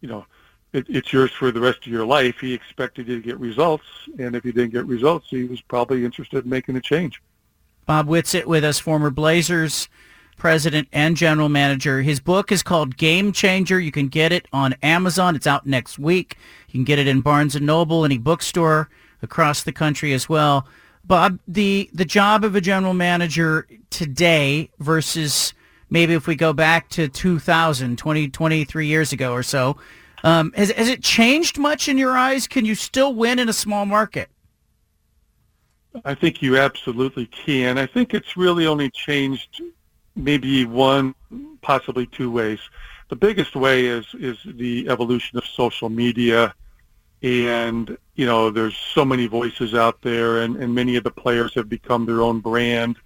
you 0.00 0.08
know, 0.08 0.26
it, 0.72 0.86
it's 0.88 1.12
yours 1.12 1.30
for 1.30 1.52
the 1.52 1.60
rest 1.60 1.86
of 1.86 1.92
your 1.92 2.04
life. 2.04 2.40
He 2.40 2.52
expected 2.52 3.06
you 3.08 3.20
to 3.20 3.22
get 3.22 3.38
results, 3.38 3.84
and 4.18 4.34
if 4.34 4.42
he 4.42 4.52
didn't 4.52 4.72
get 4.72 4.86
results, 4.86 5.28
he 5.30 5.44
was 5.44 5.60
probably 5.60 6.04
interested 6.04 6.44
in 6.44 6.50
making 6.50 6.76
a 6.76 6.80
change. 6.80 7.22
Bob 7.86 8.08
Whitsitt 8.08 8.46
with 8.46 8.64
us, 8.64 8.78
former 8.78 9.10
Blazers 9.10 9.88
president 10.36 10.88
and 10.92 11.16
general 11.16 11.48
manager. 11.48 12.02
His 12.02 12.20
book 12.20 12.50
is 12.50 12.62
called 12.62 12.96
Game 12.96 13.32
Changer. 13.32 13.78
You 13.80 13.92
can 13.92 14.08
get 14.08 14.32
it 14.32 14.48
on 14.52 14.74
Amazon. 14.82 15.36
It's 15.36 15.46
out 15.46 15.66
next 15.66 15.98
week. 15.98 16.36
You 16.68 16.78
can 16.78 16.84
get 16.84 16.98
it 16.98 17.06
in 17.06 17.20
Barnes 17.20 17.54
and 17.54 17.66
Noble, 17.66 18.04
any 18.04 18.18
bookstore 18.18 18.88
across 19.22 19.62
the 19.62 19.72
country 19.72 20.12
as 20.12 20.28
well. 20.28 20.66
Bob, 21.04 21.38
the 21.46 21.90
the 21.92 22.04
job 22.04 22.44
of 22.44 22.56
a 22.56 22.60
general 22.60 22.94
manager 22.94 23.66
today 23.90 24.70
versus 24.78 25.52
maybe 25.94 26.12
if 26.12 26.26
we 26.26 26.34
go 26.34 26.52
back 26.52 26.88
to 26.88 27.06
2000, 27.06 27.96
20, 27.96 28.28
23 28.28 28.86
years 28.86 29.12
ago 29.12 29.32
or 29.32 29.44
so, 29.44 29.76
um, 30.24 30.52
has, 30.56 30.72
has 30.72 30.88
it 30.88 31.04
changed 31.04 31.56
much 31.56 31.88
in 31.88 31.96
your 31.96 32.16
eyes? 32.16 32.48
Can 32.48 32.64
you 32.64 32.74
still 32.74 33.14
win 33.14 33.38
in 33.38 33.48
a 33.48 33.52
small 33.52 33.86
market? 33.86 34.28
I 36.04 36.14
think 36.16 36.42
you 36.42 36.58
absolutely 36.58 37.26
can. 37.26 37.78
I 37.78 37.86
think 37.86 38.12
it's 38.12 38.36
really 38.36 38.66
only 38.66 38.90
changed 38.90 39.62
maybe 40.16 40.64
one, 40.64 41.14
possibly 41.62 42.06
two 42.06 42.28
ways. 42.28 42.58
The 43.08 43.16
biggest 43.16 43.54
way 43.54 43.86
is 43.86 44.06
is 44.14 44.38
the 44.44 44.88
evolution 44.88 45.38
of 45.38 45.44
social 45.44 45.88
media, 45.88 46.52
and 47.22 47.96
you 48.16 48.26
know 48.26 48.50
there's 48.50 48.76
so 48.76 49.04
many 49.04 49.28
voices 49.28 49.74
out 49.74 50.02
there, 50.02 50.40
and, 50.40 50.56
and 50.56 50.74
many 50.74 50.96
of 50.96 51.04
the 51.04 51.12
players 51.12 51.54
have 51.54 51.68
become 51.68 52.06
their 52.06 52.22
own 52.22 52.40
brand. 52.40 52.96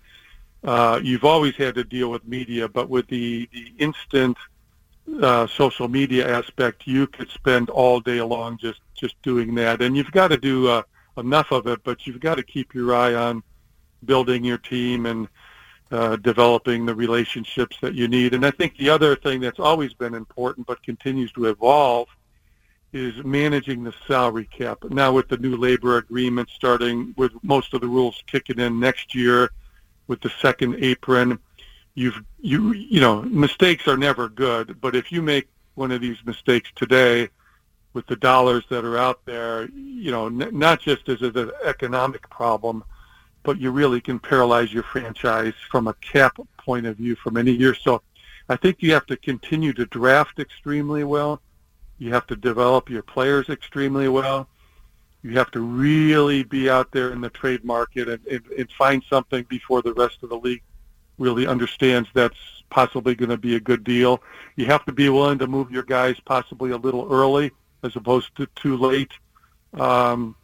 Uh, 0.64 1.01
you've 1.03 1.25
always 1.25 1.55
had 1.55 1.75
to 1.77 1.85
deal 1.85 2.11
with 2.11 2.27
media, 2.27 2.68
but 2.68 2.88
with 2.88 3.07
the 3.09 3.49
the 3.53 3.73
instant 3.79 4.37
uh, 5.23 5.47
social 5.47 5.88
media 5.88 6.29
aspect, 6.29 6.87
you 6.87 7.07
could 7.07 7.31
spend 7.31 7.71
all 7.71 8.01
day 8.01 8.21
long 8.21 8.59
just 8.59 8.81
just 8.94 9.21
doing 9.23 9.55
that, 9.55 9.81
and 9.83 9.97
you've 9.97 10.11
got 10.11 10.29
to 10.29 10.37
do 10.37 10.68
uh, 10.68 10.83
enough 11.16 11.53
of 11.53 11.66
it, 11.66 11.83
but 11.85 12.07
you've 12.07 12.21
got 12.21 12.37
to 12.37 12.42
keep 12.42 12.75
your 12.75 12.94
eye 12.94 13.14
on 13.14 13.42
building 14.05 14.44
your 14.44 14.59
team 14.59 15.07
and 15.07 15.29
uh, 15.90 16.16
developing 16.16 16.85
the 16.85 16.94
relationships 16.94 17.77
that 17.81 17.94
you 17.94 18.09
need. 18.09 18.35
And 18.35 18.44
I 18.44 18.51
think 18.51 18.77
the 18.77 18.90
other 18.90 19.16
thing 19.16 19.40
that's 19.40 19.59
always 19.59 19.94
been 19.94 20.14
important 20.14 20.66
but 20.66 20.83
continues 20.83 21.33
to 21.33 21.47
evolve 21.47 22.09
is 22.92 23.14
managing 23.25 23.85
the 23.85 23.94
salary 24.07 24.47
cap. 24.47 24.83
Now 24.85 25.12
with 25.12 25.29
the 25.29 25.37
new 25.38 25.57
labor 25.57 25.99
agreement 25.99 26.49
starting 26.51 27.14
with 27.16 27.33
most 27.42 27.75
of 27.75 27.81
the 27.81 27.87
rules 27.87 28.23
kicking 28.27 28.59
in 28.59 28.81
next 28.81 29.14
year 29.14 29.51
with 30.09 30.21
the 30.21 30.31
second 30.40 30.77
apron, 30.83 31.38
you've 31.94 32.21
you 32.40 32.73
you 32.73 33.01
know, 33.01 33.23
mistakes 33.23 33.87
are 33.87 33.97
never 33.97 34.29
good, 34.29 34.81
but 34.81 34.97
if 34.97 35.12
you 35.12 35.23
make 35.23 35.49
one 35.75 35.92
of 35.92 36.01
these 36.01 36.18
mistakes 36.25 36.71
today 36.75 37.29
with 37.92 38.07
the 38.07 38.16
dollars 38.16 38.64
that 38.68 38.85
are 38.85 38.99
out 38.99 39.25
there, 39.25 39.68
you 39.75 40.11
know, 40.11 40.27
n- 40.27 40.51
not 40.53 40.81
just 40.81 41.09
as 41.09 41.23
an 41.23 41.51
economic 41.64 42.29
problem, 42.31 42.85
but 43.42 43.59
you 43.61 43.71
really 43.71 44.01
can 44.01 44.18
paralyze 44.18 44.73
your 44.73 44.83
franchise 44.83 45.55
from 45.71 45.88
a 45.88 45.94
cap 45.94 46.37
point 46.59 46.87
of 46.87 46.97
view 46.97 47.14
for 47.16 47.31
many 47.31 47.53
years. 47.53 47.79
So 47.83 48.03
I 48.49 48.57
think 48.57 48.83
you 48.83 48.92
have 48.92 49.07
to 49.07 49.16
continue 49.16 49.73
to 49.75 49.87
draft 49.87 50.38
extremely 50.38 51.05
well. 51.05 51.40
You 51.99 52.12
have 52.12 52.27
to 52.29 52.37
develop 52.37 52.88
your 52.88 53.03
players 53.03 53.49
extremely 53.49 54.09
well. 54.09 54.49
You 55.22 55.33
have 55.33 55.50
to 55.52 55.61
really 55.61 56.44
be 56.44 56.70
out 56.70 56.90
there 56.92 57.12
in 57.12 57.20
the 57.20 57.31
trade 57.31 57.64
market 57.64 58.09
and, 58.09 58.24
and, 58.26 58.46
and 58.46 58.70
find 58.72 59.02
something 59.11 59.44
before 59.48 59.83
the 59.83 59.94
rest 59.94 60.22
of 60.22 60.31
the 60.31 60.38
league 60.38 60.62
really 61.18 61.46
understands 61.46 62.09
that's 62.14 62.37
possibly 62.70 63.14
going 63.14 63.31
to 63.31 63.37
be 63.37 63.57
a 63.57 63.61
good 63.61 63.83
deal. 63.83 64.22
You 64.57 64.66
have 64.66 64.85
to 64.85 64.92
be 64.92 65.09
willing 65.09 65.38
to 65.38 65.46
move 65.46 65.70
your 65.70 65.83
guys 65.83 66.16
possibly 66.24 66.70
a 66.70 66.76
little 66.76 67.09
early 67.11 67.50
as 67.83 67.96
opposed 67.96 68.37
to 68.37 68.46
too 68.54 68.76
late. 68.76 69.12
Um, 69.74 70.37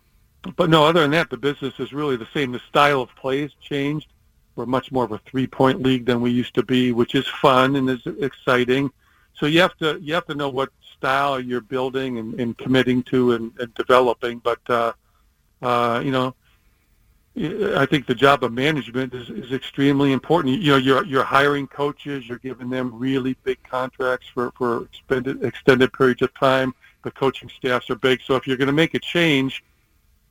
but 0.56 0.68
no, 0.70 0.84
other 0.84 1.00
than 1.02 1.12
that, 1.12 1.30
the 1.30 1.36
business 1.36 1.74
is 1.78 1.92
really 1.92 2.16
the 2.16 2.28
same. 2.34 2.52
The 2.52 2.60
style 2.68 3.00
of 3.00 3.14
play 3.16 3.42
has 3.42 3.52
changed. 3.60 4.08
We're 4.56 4.66
much 4.66 4.92
more 4.92 5.04
of 5.04 5.12
a 5.12 5.18
three-point 5.18 5.82
league 5.82 6.04
than 6.04 6.20
we 6.20 6.30
used 6.30 6.54
to 6.54 6.62
be, 6.62 6.92
which 6.92 7.14
is 7.14 7.26
fun 7.26 7.76
and 7.76 7.88
is 7.88 8.06
exciting. 8.20 8.90
So 9.34 9.46
you 9.46 9.60
have 9.60 9.76
to 9.78 9.98
you 10.00 10.14
have 10.14 10.26
to 10.26 10.34
know 10.34 10.48
what 10.48 10.70
style 10.96 11.40
you're 11.40 11.60
building 11.60 12.18
and, 12.18 12.40
and 12.40 12.58
committing 12.58 13.02
to 13.04 13.32
and, 13.32 13.52
and 13.58 13.72
developing. 13.74 14.38
But 14.38 14.60
uh, 14.68 14.92
uh, 15.62 16.02
you 16.04 16.10
know, 16.10 16.34
I 17.76 17.86
think 17.86 18.06
the 18.06 18.14
job 18.14 18.44
of 18.44 18.52
management 18.52 19.12
is, 19.14 19.28
is 19.30 19.52
extremely 19.52 20.12
important. 20.12 20.60
You 20.60 20.72
know, 20.72 20.76
you're 20.78 21.04
you're 21.04 21.24
hiring 21.24 21.66
coaches, 21.66 22.28
you're 22.28 22.38
giving 22.38 22.70
them 22.70 22.90
really 22.94 23.36
big 23.44 23.58
contracts 23.62 24.26
for 24.32 24.52
for 24.56 24.84
extended 24.84 25.44
extended 25.44 25.92
periods 25.92 26.22
of 26.22 26.32
time. 26.34 26.74
The 27.02 27.10
coaching 27.10 27.50
staffs 27.50 27.90
are 27.90 27.96
big, 27.96 28.20
so 28.22 28.34
if 28.36 28.46
you're 28.46 28.56
going 28.56 28.66
to 28.66 28.72
make 28.72 28.94
a 28.94 28.98
change 28.98 29.62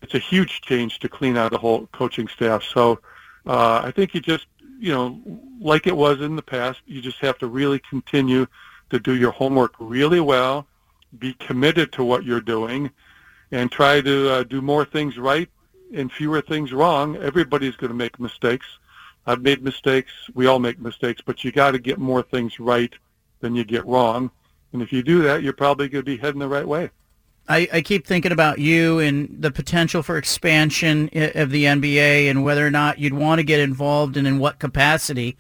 it's 0.04 0.14
a 0.14 0.20
huge 0.20 0.62
change 0.62 1.00
to 1.00 1.10
clean 1.10 1.38
out 1.38 1.54
a 1.54 1.58
whole 1.58 1.88
coaching 1.88 2.28
staff. 2.28 2.62
So 2.62 3.00
uh, 3.48 3.82
I 3.84 3.92
think 3.92 4.14
you 4.14 4.20
just, 4.20 4.48
you 4.78 4.92
know, 4.92 5.20
like 5.60 5.88
it 5.88 5.96
was 5.96 6.22
in 6.22 6.36
the 6.36 6.42
past, 6.42 6.82
you 6.86 7.02
just 7.02 7.20
have 7.20 7.38
to 7.40 7.48
really 7.48 7.80
continue 7.90 8.46
to 8.94 9.00
do 9.00 9.16
your 9.16 9.32
homework 9.32 9.74
really 9.80 10.20
well, 10.20 10.68
be 11.18 11.34
committed 11.34 11.92
to 11.94 12.04
what 12.04 12.24
you're 12.24 12.40
doing, 12.40 12.92
and 13.52 13.72
try 13.72 14.02
to 14.02 14.30
uh, 14.30 14.44
do 14.44 14.62
more 14.62 14.86
things 14.86 15.18
right 15.18 15.50
and 15.96 16.12
fewer 16.12 16.42
things 16.42 16.72
wrong. 16.72 17.18
Everybody's 17.18 17.76
going 17.76 17.90
to 17.90 17.96
make 17.96 18.20
mistakes. 18.20 18.68
I've 19.26 19.42
made 19.42 19.64
mistakes. 19.64 20.12
We 20.36 20.46
all 20.46 20.60
make 20.60 20.80
mistakes, 20.80 21.24
but 21.26 21.44
you 21.44 21.52
got 21.52 21.72
to 21.72 21.80
get 21.80 21.98
more 21.98 22.22
things 22.22 22.60
right 22.60 22.94
than 23.40 23.56
you 23.56 23.64
get 23.64 23.84
wrong. 23.88 24.30
And 24.74 24.82
if 24.84 24.94
you 24.94 25.02
do 25.02 25.24
that, 25.24 25.42
you're 25.42 25.54
probably 25.54 25.90
going 25.90 26.06
to 26.06 26.12
be 26.12 26.18
heading 26.18 26.40
the 26.40 26.48
right 26.48 26.68
way. 26.68 26.92
I, 27.50 27.68
I 27.74 27.82
keep 27.82 28.06
thinking 28.06 28.32
about 28.32 28.60
you 28.60 29.00
and 29.00 29.36
the 29.40 29.52
potential 29.52 30.04
for 30.04 30.18
expansion 30.18 31.10
of 31.14 31.50
the 31.50 31.66
NBA 31.66 32.30
and 32.30 32.44
whether 32.44 32.66
or 32.66 32.72
not 32.72 33.00
you'd 33.00 33.14
want 33.14 33.40
to 33.40 33.44
get 33.44 33.60
involved 33.60 34.18
and 34.18 34.28
in 34.28 34.38
what 34.38 34.60
capacity. 34.60 35.36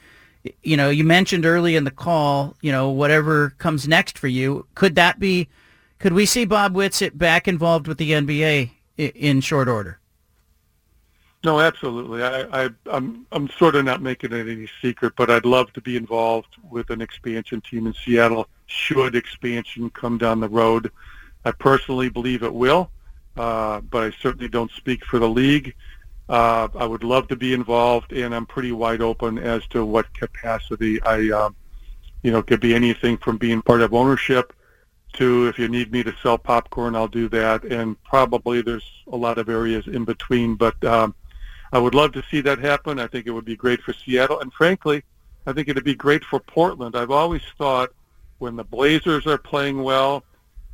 You 0.61 0.77
know, 0.77 0.89
you 0.89 1.03
mentioned 1.03 1.45
early 1.45 1.75
in 1.75 1.83
the 1.83 1.91
call, 1.91 2.55
you 2.61 2.71
know, 2.71 2.89
whatever 2.89 3.51
comes 3.57 3.87
next 3.87 4.17
for 4.17 4.27
you. 4.27 4.65
Could 4.75 4.95
that 4.95 5.19
be, 5.19 5.47
could 5.99 6.13
we 6.13 6.25
see 6.25 6.43
Bob 6.45 6.73
Whitsitt 6.73 7.17
back 7.17 7.47
involved 7.47 7.87
with 7.87 7.97
the 7.97 8.11
NBA 8.11 8.71
in 8.97 9.41
short 9.41 9.67
order? 9.67 9.99
No, 11.43 11.59
absolutely. 11.59 12.23
I, 12.23 12.65
I, 12.65 12.69
I'm 12.89 13.25
I'm 13.33 13.49
sort 13.49 13.75
of 13.75 13.83
not 13.83 14.01
making 14.01 14.31
it 14.31 14.47
any 14.47 14.69
secret, 14.81 15.13
but 15.17 15.29
I'd 15.29 15.45
love 15.45 15.73
to 15.73 15.81
be 15.81 15.97
involved 15.97 16.55
with 16.69 16.89
an 16.89 17.01
expansion 17.01 17.59
team 17.59 17.85
in 17.85 17.93
Seattle. 17.93 18.47
Should 18.67 19.15
expansion 19.15 19.89
come 19.89 20.17
down 20.17 20.39
the 20.39 20.47
road, 20.47 20.89
I 21.43 21.51
personally 21.51 22.09
believe 22.09 22.43
it 22.43 22.53
will, 22.53 22.89
uh, 23.35 23.81
but 23.81 24.03
I 24.03 24.11
certainly 24.21 24.47
don't 24.47 24.71
speak 24.71 25.03
for 25.03 25.19
the 25.19 25.27
league. 25.27 25.75
Uh, 26.29 26.67
I 26.75 26.85
would 26.85 27.03
love 27.03 27.27
to 27.27 27.35
be 27.35 27.53
involved, 27.53 28.13
and 28.13 28.33
I'm 28.33 28.45
pretty 28.45 28.71
wide 28.71 29.01
open 29.01 29.37
as 29.37 29.65
to 29.67 29.85
what 29.85 30.13
capacity 30.13 31.01
I, 31.03 31.29
uh, 31.31 31.49
you 32.21 32.31
know, 32.31 32.41
could 32.41 32.61
be 32.61 32.73
anything 32.73 33.17
from 33.17 33.37
being 33.37 33.61
part 33.61 33.81
of 33.81 33.93
ownership 33.93 34.53
to 35.13 35.47
if 35.47 35.59
you 35.59 35.67
need 35.67 35.91
me 35.91 36.03
to 36.03 36.13
sell 36.21 36.37
popcorn, 36.37 36.95
I'll 36.95 37.07
do 37.07 37.29
that, 37.29 37.63
and 37.63 38.01
probably 38.03 38.61
there's 38.61 38.89
a 39.11 39.15
lot 39.15 39.37
of 39.37 39.49
areas 39.49 39.87
in 39.87 40.05
between. 40.05 40.55
But 40.55 40.83
um, 40.83 41.13
I 41.71 41.79
would 41.79 41.95
love 41.95 42.11
to 42.13 42.23
see 42.31 42.41
that 42.41 42.59
happen. 42.59 42.99
I 42.99 43.07
think 43.07 43.27
it 43.27 43.31
would 43.31 43.45
be 43.45 43.55
great 43.55 43.81
for 43.81 43.93
Seattle, 43.93 44.39
and 44.39 44.51
frankly, 44.53 45.03
I 45.45 45.53
think 45.53 45.67
it'd 45.67 45.83
be 45.83 45.95
great 45.95 46.23
for 46.23 46.39
Portland. 46.39 46.95
I've 46.95 47.11
always 47.11 47.41
thought 47.57 47.89
when 48.39 48.55
the 48.55 48.63
Blazers 48.63 49.27
are 49.27 49.37
playing 49.37 49.83
well 49.83 50.23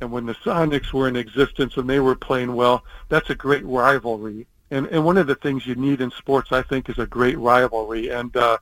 and 0.00 0.10
when 0.10 0.26
the 0.26 0.34
Sonics 0.36 0.92
were 0.92 1.08
in 1.08 1.16
existence 1.16 1.76
and 1.76 1.88
they 1.88 2.00
were 2.00 2.14
playing 2.14 2.54
well, 2.54 2.84
that's 3.08 3.30
a 3.30 3.34
great 3.34 3.64
rivalry. 3.64 4.46
And 4.70 4.86
and 4.86 5.04
one 5.04 5.18
of 5.18 5.26
the 5.26 5.34
things 5.34 5.66
you 5.66 5.74
need 5.74 6.00
in 6.00 6.10
sports, 6.12 6.52
I 6.52 6.62
think, 6.62 6.88
is 6.88 6.98
a 6.98 7.06
great 7.06 7.38
rivalry, 7.38 8.08
and 8.08 8.34
uh, 8.36 8.58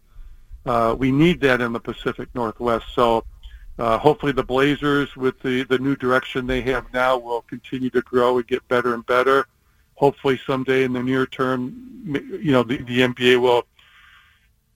uh, 0.66 0.96
we 0.98 1.12
need 1.12 1.40
that 1.40 1.60
in 1.60 1.72
the 1.72 1.80
Pacific 1.80 2.28
Northwest. 2.34 2.86
So. 2.94 3.24
Uh, 3.80 3.96
hopefully 3.96 4.32
the 4.32 4.42
Blazers, 4.42 5.14
with 5.14 5.38
the, 5.40 5.62
the 5.62 5.78
new 5.78 5.94
direction 5.94 6.48
they 6.48 6.60
have 6.62 6.92
now, 6.92 7.16
will 7.16 7.42
continue 7.42 7.88
to 7.90 8.02
grow 8.02 8.38
and 8.38 8.46
get 8.48 8.66
better 8.66 8.92
and 8.92 9.06
better. 9.06 9.46
Hopefully 9.94 10.36
someday 10.44 10.82
in 10.82 10.92
the 10.92 11.00
near 11.00 11.26
term, 11.26 12.02
you 12.04 12.50
know, 12.50 12.64
the, 12.64 12.78
the 12.78 13.02
NBA 13.02 13.40
will 13.40 13.68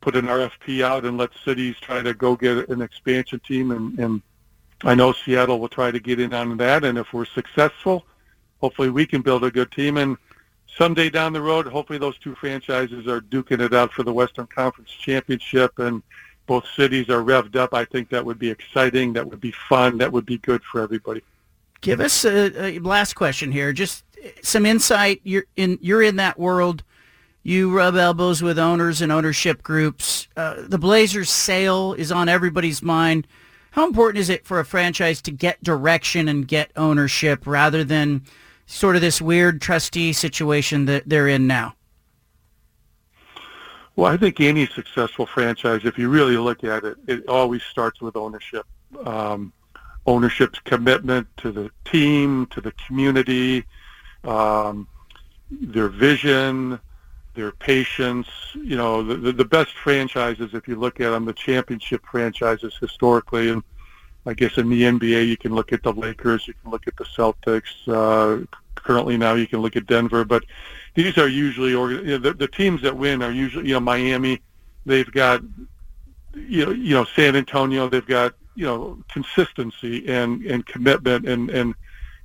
put 0.00 0.14
an 0.14 0.26
RFP 0.26 0.84
out 0.84 1.04
and 1.04 1.18
let 1.18 1.30
cities 1.44 1.74
try 1.80 2.00
to 2.00 2.14
go 2.14 2.36
get 2.36 2.68
an 2.68 2.80
expansion 2.80 3.40
team 3.40 3.72
and, 3.72 3.98
and 3.98 4.22
I 4.84 4.94
know 4.94 5.12
Seattle 5.12 5.60
will 5.60 5.68
try 5.68 5.90
to 5.90 6.00
get 6.00 6.18
in 6.18 6.34
on 6.34 6.56
that, 6.56 6.84
and 6.84 6.98
if 6.98 7.12
we're 7.12 7.24
successful, 7.24 8.04
hopefully 8.60 8.90
we 8.90 9.06
can 9.06 9.22
build 9.22 9.44
a 9.44 9.50
good 9.50 9.70
team. 9.70 9.96
And 9.96 10.16
someday 10.76 11.10
down 11.10 11.32
the 11.32 11.40
road, 11.40 11.66
hopefully 11.66 11.98
those 11.98 12.18
two 12.18 12.34
franchises 12.34 13.06
are 13.06 13.20
duking 13.20 13.60
it 13.60 13.74
out 13.74 13.92
for 13.92 14.02
the 14.02 14.12
Western 14.12 14.46
Conference 14.46 14.90
Championship. 14.90 15.78
And 15.78 16.02
both 16.46 16.66
cities 16.76 17.08
are 17.08 17.22
revved 17.22 17.56
up, 17.56 17.72
I 17.72 17.84
think 17.84 18.08
that 18.10 18.24
would 18.24 18.38
be 18.38 18.50
exciting. 18.50 19.12
That 19.12 19.28
would 19.28 19.40
be 19.40 19.52
fun. 19.68 19.98
That 19.98 20.12
would 20.12 20.26
be 20.26 20.38
good 20.38 20.62
for 20.64 20.80
everybody. 20.80 21.22
Give 21.80 22.00
us 22.00 22.24
a, 22.24 22.76
a 22.76 22.78
last 22.78 23.14
question 23.14 23.50
here. 23.50 23.72
Just 23.72 24.04
some 24.42 24.66
insight. 24.66 25.20
You're 25.24 25.44
in 25.56 25.78
you're 25.80 26.02
in 26.02 26.16
that 26.16 26.38
world. 26.38 26.84
You 27.42 27.76
rub 27.76 27.96
elbows 27.96 28.40
with 28.40 28.58
owners 28.58 29.02
and 29.02 29.10
ownership 29.10 29.64
groups. 29.64 30.28
Uh, 30.36 30.56
the 30.60 30.78
Blazers 30.78 31.28
sale 31.28 31.92
is 31.92 32.12
on 32.12 32.28
everybody's 32.28 32.82
mind. 32.82 33.26
How 33.72 33.84
important 33.86 34.20
is 34.20 34.30
it 34.30 34.46
for 34.46 34.60
a 34.60 34.64
franchise 34.64 35.20
to 35.22 35.32
get 35.32 35.62
direction 35.62 36.28
and 36.28 36.46
get 36.46 36.70
ownership 36.76 37.46
rather 37.46 37.82
than 37.82 38.22
sort 38.72 38.96
of 38.96 39.02
this 39.02 39.20
weird 39.20 39.60
trustee 39.60 40.12
situation 40.12 40.86
that 40.86 41.06
they're 41.06 41.28
in 41.28 41.46
now? 41.46 41.74
Well, 43.94 44.10
I 44.10 44.16
think 44.16 44.40
any 44.40 44.66
successful 44.66 45.26
franchise, 45.26 45.82
if 45.84 45.98
you 45.98 46.08
really 46.08 46.38
look 46.38 46.64
at 46.64 46.84
it, 46.84 46.96
it 47.06 47.28
always 47.28 47.62
starts 47.62 48.00
with 48.00 48.16
ownership. 48.16 48.64
Um, 49.04 49.52
ownership's 50.06 50.58
commitment 50.60 51.28
to 51.36 51.52
the 51.52 51.70
team, 51.84 52.46
to 52.46 52.62
the 52.62 52.72
community, 52.86 53.64
um, 54.24 54.88
their 55.50 55.88
vision, 55.88 56.80
their 57.34 57.52
patience. 57.52 58.26
You 58.54 58.76
know, 58.76 59.02
the, 59.02 59.32
the 59.32 59.44
best 59.44 59.72
franchises, 59.74 60.54
if 60.54 60.66
you 60.66 60.76
look 60.76 60.98
at 61.00 61.10
them, 61.10 61.26
the 61.26 61.34
championship 61.34 62.02
franchises 62.10 62.74
historically, 62.80 63.50
and 63.50 63.62
I 64.24 64.32
guess 64.32 64.56
in 64.56 64.70
the 64.70 64.82
NBA 64.82 65.28
you 65.28 65.36
can 65.36 65.54
look 65.54 65.74
at 65.74 65.82
the 65.82 65.92
Lakers, 65.92 66.48
you 66.48 66.54
can 66.62 66.70
look 66.70 66.86
at 66.86 66.96
the 66.96 67.04
Celtics. 67.04 67.72
Uh, 67.86 68.46
currently 68.82 69.16
now 69.16 69.34
you 69.34 69.46
can 69.46 69.60
look 69.60 69.76
at 69.76 69.86
Denver, 69.86 70.24
but 70.24 70.44
these 70.94 71.16
are 71.18 71.28
usually 71.28 71.70
you 71.70 72.02
know, 72.02 72.18
the, 72.18 72.34
the 72.34 72.48
teams 72.48 72.82
that 72.82 72.96
win 72.96 73.22
are 73.22 73.32
usually 73.32 73.68
you 73.68 73.74
know 73.74 73.80
Miami. 73.80 74.40
They've 74.84 75.10
got 75.10 75.42
you 76.34 76.66
know 76.66 76.72
you 76.72 76.94
know 76.94 77.04
San 77.16 77.36
Antonio. 77.36 77.88
They've 77.88 78.06
got 78.06 78.34
you 78.54 78.66
know 78.66 79.02
consistency 79.08 80.06
and 80.08 80.42
and 80.44 80.66
commitment 80.66 81.26
and 81.26 81.50
and 81.50 81.74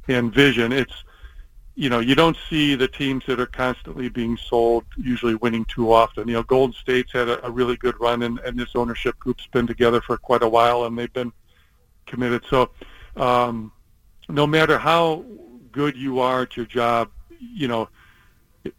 and 0.07 0.33
vision. 0.33 0.71
It's 0.71 1.03
you 1.75 1.89
know 1.89 1.99
you 1.99 2.15
don't 2.15 2.37
see 2.49 2.75
the 2.75 2.87
teams 2.87 3.25
that 3.27 3.39
are 3.39 3.45
constantly 3.45 4.09
being 4.09 4.35
sold 4.37 4.83
usually 4.97 5.35
winning 5.35 5.65
too 5.65 5.93
often. 5.93 6.27
You 6.27 6.35
know 6.35 6.43
Golden 6.43 6.73
State's 6.73 7.11
had 7.11 7.29
a, 7.29 7.45
a 7.45 7.51
really 7.51 7.77
good 7.77 7.99
run, 8.01 8.23
and, 8.23 8.39
and 8.39 8.59
this 8.59 8.75
ownership 8.75 9.17
group's 9.19 9.47
been 9.47 9.67
together 9.67 10.01
for 10.01 10.17
quite 10.17 10.43
a 10.43 10.49
while, 10.49 10.85
and 10.85 10.97
they've 10.97 11.13
been 11.13 11.31
committed. 12.05 12.43
So 12.49 12.71
um, 13.15 13.71
no 14.29 14.45
matter 14.45 14.77
how 14.77 15.23
good 15.77 15.95
you 15.95 16.19
are 16.19 16.41
at 16.41 16.57
your 16.57 16.65
job, 16.65 17.09
you 17.39 17.67
know 17.67 17.87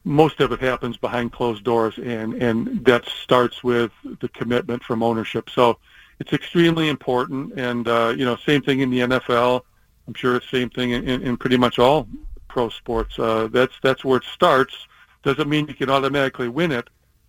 most 0.04 0.40
of 0.40 0.52
it 0.52 0.60
happens 0.60 0.96
behind 0.96 1.32
closed 1.32 1.64
doors, 1.64 1.98
and 1.98 2.34
and 2.42 2.84
that 2.84 3.06
starts 3.06 3.62
with 3.64 3.92
the 4.20 4.28
commitment 4.28 4.82
from 4.82 5.02
ownership. 5.02 5.50
So 5.50 5.78
it's 6.20 6.32
extremely 6.32 6.88
important, 6.88 7.58
and 7.58 7.86
uh, 7.86 8.14
you 8.16 8.24
know, 8.24 8.36
same 8.36 8.62
thing 8.62 8.80
in 8.80 8.90
the 8.90 9.00
NFL. 9.00 9.62
I'm 10.06 10.14
sure 10.14 10.36
it's 10.36 10.50
same 10.50 10.70
thing 10.70 10.90
in, 10.92 11.06
in, 11.06 11.36
pretty 11.36 11.58
much 11.58 11.78
all 11.78 12.08
pro 12.48 12.68
sports. 12.70 13.18
Uh, 13.18 13.48
that's 13.50 13.74
that's 13.82 14.04
where 14.04 14.18
it 14.18 14.24
starts. 14.24 14.74
Doesn't 15.22 15.48
mean 15.48 15.68
you 15.68 15.74
can 15.74 15.90
automatically 15.90 16.48
win 16.48 16.72
it, 16.72 16.88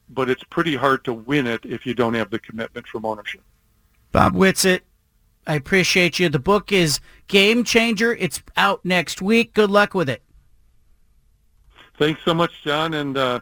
but 0.10 0.30
it's 0.30 0.44
pretty 0.46 0.76
hard 0.76 1.04
to 1.06 1.14
win 1.14 1.46
it 1.48 1.66
if 1.66 1.86
you 1.86 1.94
don't 1.94 2.14
have 2.14 2.30
the 2.30 2.40
commitment 2.40 2.88
from 2.88 3.06
ownership. 3.06 3.42
Bob 4.12 4.34
Whitsitt, 4.34 4.82
I 5.48 5.56
appreciate 5.56 6.20
you. 6.20 6.30
The 6.30 6.40
book 6.40 6.72
is 6.72 7.00
Game 7.28 7.64
Changer. 7.64 8.14
It's 8.14 8.42
out 8.56 8.84
next 8.86 9.22
week. 9.22 9.54
Good 9.54 9.70
luck 9.70 9.94
with 9.94 10.10
it 10.10 10.22
thanks 12.00 12.22
so 12.24 12.34
much, 12.34 12.52
John, 12.64 12.96
and 12.96 13.16
uh, 13.18 13.40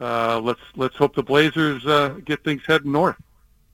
uh, 0.00 0.38
let's 0.40 0.60
let's 0.76 0.94
hope 0.94 1.16
the 1.16 1.22
Blazers 1.22 1.84
uh, 1.86 2.20
get 2.24 2.44
things 2.44 2.62
heading 2.66 2.92
north. 2.92 3.16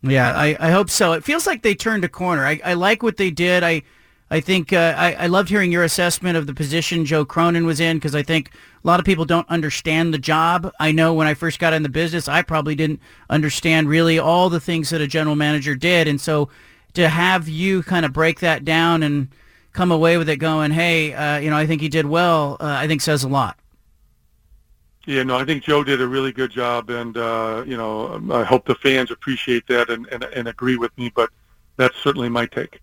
Yeah, 0.02 0.32
I, 0.34 0.56
I 0.60 0.70
hope 0.70 0.88
so. 0.88 1.12
It 1.12 1.24
feels 1.24 1.46
like 1.46 1.62
they 1.62 1.74
turned 1.74 2.04
a 2.04 2.08
corner. 2.08 2.46
I, 2.46 2.60
I 2.64 2.74
like 2.74 3.02
what 3.02 3.16
they 3.16 3.30
did. 3.30 3.62
I 3.62 3.82
I 4.30 4.40
think 4.40 4.72
uh, 4.72 4.94
I, 4.96 5.14
I 5.14 5.26
loved 5.26 5.50
hearing 5.50 5.70
your 5.70 5.82
assessment 5.82 6.36
of 6.36 6.46
the 6.46 6.54
position 6.54 7.04
Joe 7.04 7.24
Cronin 7.24 7.66
was 7.66 7.80
in 7.80 7.98
because 7.98 8.14
I 8.14 8.22
think 8.22 8.52
a 8.82 8.86
lot 8.86 9.00
of 9.00 9.06
people 9.06 9.24
don't 9.24 9.48
understand 9.50 10.14
the 10.14 10.18
job. 10.18 10.70
I 10.80 10.92
know 10.92 11.12
when 11.12 11.26
I 11.26 11.34
first 11.34 11.58
got 11.58 11.72
in 11.74 11.82
the 11.82 11.88
business, 11.88 12.28
I 12.28 12.42
probably 12.42 12.74
didn't 12.74 13.00
understand 13.28 13.88
really 13.88 14.18
all 14.18 14.48
the 14.48 14.60
things 14.60 14.90
that 14.90 15.00
a 15.00 15.06
general 15.06 15.36
manager 15.36 15.74
did, 15.74 16.08
and 16.08 16.20
so 16.20 16.48
to 16.94 17.09
have 17.09 17.48
you 17.48 17.83
kind 17.83 18.07
of 18.07 18.12
break 18.12 18.40
that 18.40 18.64
down 18.64 19.02
and 19.02 19.28
come 19.72 19.90
away 19.90 20.16
with 20.16 20.28
it 20.28 20.37
going, 20.37 20.70
hey, 20.70 21.12
uh, 21.12 21.38
you 21.38 21.50
know, 21.50 21.57
I 21.57 21.66
think 21.66 21.83
he 21.83 21.88
did 21.88 22.07
well. 22.07 22.57
Uh, 22.61 22.76
I 22.78 22.87
think 22.87 23.02
says 23.02 23.24
a 23.24 23.28
lot. 23.28 23.59
Yeah, 25.07 25.22
no, 25.22 25.37
I 25.37 25.44
think 25.44 25.64
Joe 25.64 25.85
did 25.85 26.00
a 26.00 26.09
really 26.09 26.33
good 26.33 26.50
job, 26.50 26.88
and 26.88 27.14
uh, 27.18 27.62
you 27.66 27.76
know, 27.76 28.22
I 28.33 28.42
hope 28.42 28.64
the 28.64 28.74
fans 28.76 29.11
appreciate 29.11 29.66
that 29.66 29.90
and, 29.90 30.07
and, 30.07 30.24
and 30.24 30.48
agree 30.48 30.76
with 30.76 30.96
me. 30.96 31.12
But 31.14 31.28
that's 31.76 31.94
certainly 31.98 32.30
my 32.30 32.46
take. 32.46 32.80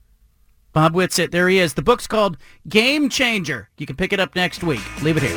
Bob 0.71 0.93
Whitsitt, 0.93 1.31
there 1.31 1.49
he 1.49 1.57
is. 1.57 1.73
The 1.73 1.81
book's 1.81 2.05
called 2.05 2.37
Game 2.69 3.09
Changer. 3.09 3.69
You 3.77 3.87
can 3.87 3.95
pick 3.95 4.13
it 4.13 4.19
up 4.19 4.35
next 4.35 4.63
week. 4.63 4.81
Leave 5.01 5.17
it 5.17 5.23
here. 5.23 5.35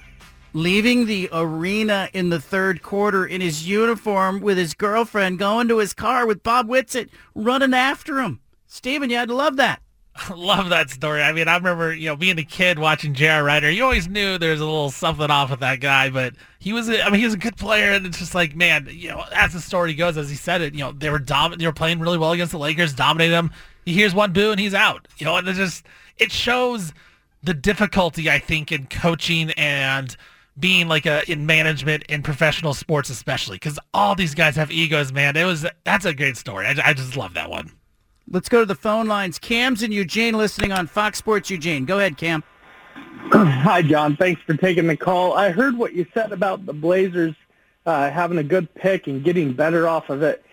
leaving 0.52 1.06
the 1.06 1.28
arena 1.32 2.08
in 2.12 2.28
the 2.28 2.40
third 2.40 2.80
quarter 2.80 3.26
in 3.26 3.40
his 3.40 3.68
uniform 3.68 4.40
with 4.40 4.56
his 4.56 4.72
girlfriend, 4.72 5.40
going 5.40 5.66
to 5.66 5.78
his 5.78 5.92
car 5.92 6.24
with 6.28 6.44
Bob 6.44 6.68
Whitsitt 6.68 7.08
running 7.34 7.74
after 7.74 8.20
him. 8.20 8.38
Steven, 8.68 9.10
you 9.10 9.16
had 9.16 9.30
to 9.30 9.34
love 9.34 9.56
that. 9.56 9.82
Love 10.34 10.68
that 10.68 10.90
story. 10.90 11.22
I 11.22 11.32
mean, 11.32 11.48
I 11.48 11.56
remember, 11.56 11.92
you 11.92 12.06
know, 12.06 12.16
being 12.16 12.38
a 12.38 12.44
kid 12.44 12.78
watching 12.78 13.14
J.R. 13.14 13.42
Rider. 13.42 13.70
You 13.70 13.82
always 13.84 14.08
knew 14.08 14.38
there 14.38 14.52
was 14.52 14.60
a 14.60 14.64
little 14.64 14.90
something 14.90 15.30
off 15.30 15.50
with 15.50 15.60
that 15.60 15.80
guy, 15.80 16.10
but 16.10 16.34
he 16.60 16.72
was, 16.72 16.88
I 16.88 17.04
mean, 17.10 17.20
he 17.20 17.24
was 17.24 17.34
a 17.34 17.38
good 17.38 17.56
player, 17.56 17.92
and 17.92 18.04
it's 18.06 18.18
just 18.18 18.34
like, 18.34 18.56
man, 18.56 18.88
you 18.90 19.10
know, 19.10 19.24
as 19.32 19.52
the 19.52 19.60
story 19.60 19.94
goes, 19.94 20.16
as 20.16 20.28
he 20.30 20.34
said 20.34 20.60
it, 20.60 20.74
you 20.74 20.80
know, 20.80 20.90
they 20.90 21.10
were 21.10 21.20
dom- 21.20 21.54
they 21.56 21.66
were 21.66 21.72
playing 21.72 22.00
really 22.00 22.18
well 22.18 22.32
against 22.32 22.52
the 22.52 22.58
Lakers, 22.58 22.94
dominated 22.94 23.32
them. 23.32 23.52
He 23.84 23.92
hears 23.92 24.14
one 24.14 24.32
boo 24.32 24.50
and 24.50 24.58
he's 24.58 24.74
out. 24.74 25.06
You 25.18 25.24
know, 25.24 25.36
and 25.36 25.46
it 25.46 25.54
just 25.54 25.86
it 26.18 26.32
shows 26.32 26.92
the 27.42 27.54
difficulty 27.54 28.30
I 28.30 28.38
think 28.38 28.72
in 28.72 28.86
coaching 28.86 29.50
and 29.52 30.16
being 30.58 30.88
like 30.88 31.06
a 31.06 31.30
in 31.30 31.46
management 31.46 32.02
in 32.04 32.22
professional 32.22 32.74
sports 32.74 33.10
especially 33.10 33.56
because 33.56 33.78
all 33.94 34.14
these 34.14 34.34
guys 34.34 34.56
have 34.56 34.70
egos 34.70 35.12
man. 35.12 35.36
It 35.36 35.44
was 35.44 35.66
that's 35.84 36.04
a 36.04 36.14
great 36.14 36.36
story. 36.36 36.66
I, 36.66 36.74
I, 36.84 36.92
just 36.92 37.16
love 37.16 37.34
that 37.34 37.50
one. 37.50 37.72
Let's 38.30 38.48
go 38.48 38.60
to 38.60 38.66
the 38.66 38.74
phone 38.74 39.06
lines. 39.06 39.38
Cam's 39.38 39.82
in 39.82 39.92
eugene 39.92 40.36
listening 40.36 40.72
on 40.72 40.86
fox 40.86 41.18
sports 41.18 41.48
eugene. 41.48 41.84
Go 41.84 41.98
ahead 41.98 42.16
cam. 42.16 42.42
Hi 43.32 43.82
john. 43.82 44.16
Thanks 44.16 44.42
for 44.42 44.54
taking 44.54 44.86
the 44.86 44.96
call. 44.96 45.34
I 45.34 45.50
heard 45.50 45.76
what 45.76 45.92
you 45.94 46.06
said 46.12 46.32
about 46.32 46.66
the 46.66 46.72
blazers 46.72 47.34
uh, 47.86 48.10
having 48.10 48.38
a 48.38 48.44
good 48.44 48.72
pick 48.74 49.06
and 49.06 49.22
getting 49.22 49.52
better 49.52 49.86
off 49.86 50.10
of 50.10 50.22
it. 50.22 50.44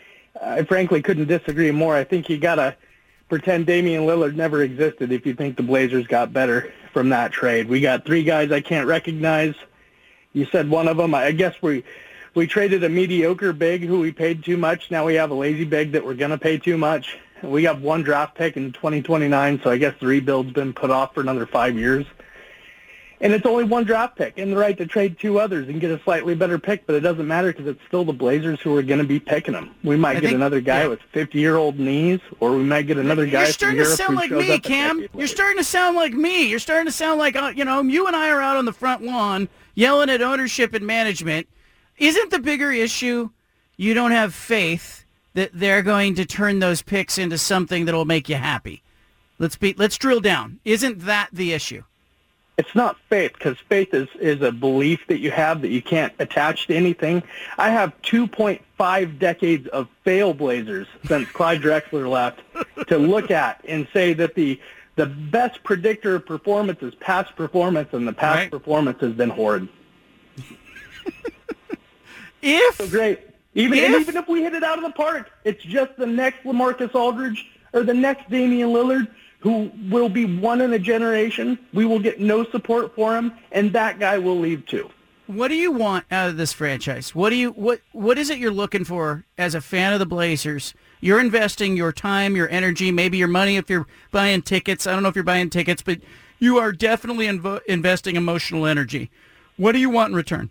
I 0.41 0.63
frankly 0.63 1.01
couldn't 1.01 1.27
disagree 1.27 1.71
more. 1.71 1.95
I 1.95 2.03
think 2.03 2.29
you 2.29 2.37
gotta 2.37 2.75
pretend 3.29 3.65
damian 3.65 4.03
lillard 4.03 4.35
never 4.35 4.63
existed 4.63 5.11
if 5.11 5.25
you 5.25 5.33
think 5.33 5.57
the 5.57 5.63
blazers 5.63 6.07
got 6.07 6.31
better 6.31 6.73
from 6.93 7.09
that 7.09 7.31
trade 7.31 7.67
we 7.67 7.81
got 7.81 8.05
three 8.05 8.23
guys 8.23 8.51
i 8.51 8.61
can't 8.61 8.87
recognize 8.87 9.55
you 10.35 10.45
said 10.51 10.69
one 10.69 10.89
of 10.89 10.97
them. 10.97 11.15
I 11.15 11.31
guess 11.31 11.55
we 11.61 11.83
we 12.35 12.45
traded 12.45 12.83
a 12.83 12.89
mediocre 12.89 13.53
big 13.53 13.83
who 13.83 14.01
we 14.01 14.11
paid 14.11 14.43
too 14.43 14.57
much. 14.57 14.91
Now 14.91 15.05
we 15.05 15.15
have 15.15 15.31
a 15.31 15.33
lazy 15.33 15.63
big 15.63 15.93
that 15.93 16.05
we're 16.05 16.13
going 16.13 16.31
to 16.31 16.37
pay 16.37 16.57
too 16.57 16.77
much. 16.77 17.17
We 17.41 17.61
got 17.61 17.79
one 17.79 18.03
draft 18.03 18.35
pick 18.35 18.57
in 18.57 18.73
2029, 18.73 19.61
so 19.63 19.69
I 19.69 19.77
guess 19.77 19.93
the 19.99 20.07
rebuild's 20.07 20.51
been 20.51 20.73
put 20.73 20.91
off 20.91 21.13
for 21.13 21.21
another 21.21 21.45
five 21.45 21.77
years. 21.77 22.05
And 23.21 23.31
it's 23.33 23.45
only 23.45 23.63
one 23.63 23.85
draft 23.85 24.17
pick 24.17 24.37
and 24.37 24.51
the 24.51 24.57
right 24.57 24.77
to 24.77 24.85
trade 24.85 25.17
two 25.19 25.39
others 25.39 25.69
and 25.69 25.79
get 25.79 25.89
a 25.89 26.01
slightly 26.03 26.35
better 26.35 26.59
pick, 26.59 26.85
but 26.85 26.95
it 26.95 26.99
doesn't 26.99 27.27
matter 27.27 27.51
because 27.51 27.67
it's 27.67 27.79
still 27.87 28.03
the 28.03 28.13
Blazers 28.13 28.59
who 28.61 28.75
are 28.75 28.83
going 28.83 28.99
to 28.99 29.05
be 29.05 29.19
picking 29.19 29.53
them. 29.53 29.73
We 29.83 29.95
might 29.95 30.17
I 30.17 30.19
get 30.19 30.27
think, 30.27 30.35
another 30.35 30.59
guy 30.59 30.81
yeah. 30.81 30.87
with 30.87 30.99
50-year-old 31.13 31.79
knees, 31.79 32.19
or 32.39 32.51
we 32.51 32.63
might 32.63 32.87
get 32.87 32.97
another 32.97 33.25
guy. 33.25 33.43
You're 33.43 33.53
starting 33.53 33.79
to 33.79 33.85
sound 33.85 34.15
like 34.15 34.31
me, 34.31 34.59
Cam. 34.59 35.07
You're 35.15 35.27
starting 35.27 35.57
to 35.57 35.63
sound 35.63 35.95
like 35.95 36.13
me. 36.13 36.49
You're 36.49 36.59
starting 36.59 36.87
to 36.87 36.91
sound 36.91 37.19
like 37.19 37.35
uh, 37.35 37.53
you 37.55 37.63
know 37.63 37.81
you 37.81 38.07
and 38.07 38.15
I 38.15 38.29
are 38.29 38.41
out 38.41 38.57
on 38.57 38.65
the 38.65 38.73
front 38.73 39.03
lawn 39.03 39.47
yelling 39.75 40.09
at 40.09 40.21
ownership 40.21 40.73
and 40.73 40.85
management. 40.85 41.47
Isn't 41.97 42.31
the 42.31 42.39
bigger 42.39 42.71
issue 42.71 43.29
you 43.77 43.93
don't 43.93 44.11
have 44.11 44.33
faith 44.33 45.05
that 45.33 45.51
they're 45.53 45.81
going 45.81 46.15
to 46.15 46.25
turn 46.25 46.59
those 46.59 46.81
picks 46.81 47.17
into 47.17 47.37
something 47.37 47.85
that 47.85 47.95
will 47.95 48.05
make 48.05 48.27
you 48.27 48.35
happy? 48.35 48.83
Let's 49.39 49.55
be 49.55 49.73
let's 49.77 49.97
drill 49.97 50.21
down. 50.21 50.59
Isn't 50.65 51.05
that 51.05 51.29
the 51.31 51.53
issue? 51.53 51.83
It's 52.57 52.73
not 52.73 52.97
faith 53.09 53.33
because 53.33 53.57
faith 53.67 53.93
is, 53.93 54.07
is 54.19 54.41
a 54.41 54.51
belief 54.51 55.01
that 55.07 55.19
you 55.19 55.31
have 55.31 55.61
that 55.61 55.69
you 55.69 55.81
can't 55.81 56.13
attach 56.19 56.67
to 56.67 56.75
anything. 56.75 57.21
I 57.57 57.69
have 57.69 57.93
2.5 58.03 59.19
decades 59.19 59.67
of 59.67 59.89
fail 60.03 60.33
blazers 60.33 60.87
since 61.05 61.27
Clyde 61.29 61.61
Drexler 61.61 62.09
left 62.09 62.41
to 62.87 62.97
look 62.97 63.29
at 63.29 63.63
and 63.67 63.87
say 63.93 64.13
that 64.13 64.35
the 64.35 64.59
the 64.95 65.05
best 65.05 65.61
predictor 65.63 66.15
of 66.15 66.25
performance 66.25 66.81
is 66.81 66.95
past 66.95 67.35
performance, 67.35 67.89
and 67.91 68.07
the 68.07 68.13
past 68.13 68.37
right. 68.37 68.51
performance 68.51 69.01
has 69.01 69.11
been 69.11 69.29
horrid. 69.29 69.67
if 72.41 72.75
so 72.75 72.87
great, 72.87 73.19
even 73.55 73.77
if, 73.77 74.01
even 74.01 74.15
if 74.15 74.27
we 74.29 74.41
hit 74.41 74.53
it 74.53 74.63
out 74.63 74.77
of 74.77 74.85
the 74.85 74.91
park, 74.91 75.31
it's 75.43 75.61
just 75.63 75.97
the 75.97 76.07
next 76.07 76.45
LaMarcus 76.45 76.95
Aldridge 76.95 77.45
or 77.73 77.83
the 77.83 77.93
next 77.93 78.29
Damian 78.29 78.69
Lillard 78.69 79.09
who 79.45 79.71
will 79.91 80.09
be 80.09 80.25
one 80.25 80.59
in 80.59 80.73
a 80.73 80.79
generation. 80.79 81.59
We 81.71 81.85
will 81.85 81.99
get 81.99 82.19
no 82.19 82.45
support 82.45 82.95
for 82.95 83.15
him, 83.15 83.31
and 83.51 83.71
that 83.73 83.99
guy 83.99 84.17
will 84.17 84.39
leave 84.39 84.65
too. 84.65 84.89
What 85.27 85.49
do 85.49 85.55
you 85.55 85.71
want 85.71 86.05
out 86.09 86.29
of 86.29 86.37
this 86.37 86.51
franchise? 86.51 87.13
What 87.13 87.29
do 87.29 87.35
you 87.35 87.51
what 87.51 87.79
what 87.91 88.17
is 88.17 88.31
it 88.31 88.39
you're 88.39 88.49
looking 88.49 88.83
for 88.83 89.23
as 89.37 89.53
a 89.53 89.61
fan 89.61 89.93
of 89.93 89.99
the 89.99 90.05
Blazers? 90.07 90.73
You're 90.99 91.19
investing 91.19 91.77
your 91.77 91.91
time, 91.91 92.35
your 92.35 92.49
energy, 92.49 92.91
maybe 92.91 93.19
your 93.19 93.27
money 93.27 93.55
if 93.57 93.69
you're 93.69 93.85
buying 94.09 94.41
tickets. 94.41 94.87
I 94.87 94.93
don't 94.93 95.03
know 95.03 95.09
if 95.09 95.15
you're 95.15 95.23
buying 95.23 95.51
tickets, 95.51 95.83
but 95.83 95.99
you 96.39 96.57
are 96.57 96.71
definitely 96.71 97.27
invo- 97.27 97.61
investing 97.67 98.15
emotional 98.15 98.65
energy. 98.65 99.11
What 99.57 99.73
do 99.73 99.79
you 99.79 99.91
want 99.91 100.09
in 100.09 100.15
return? 100.15 100.49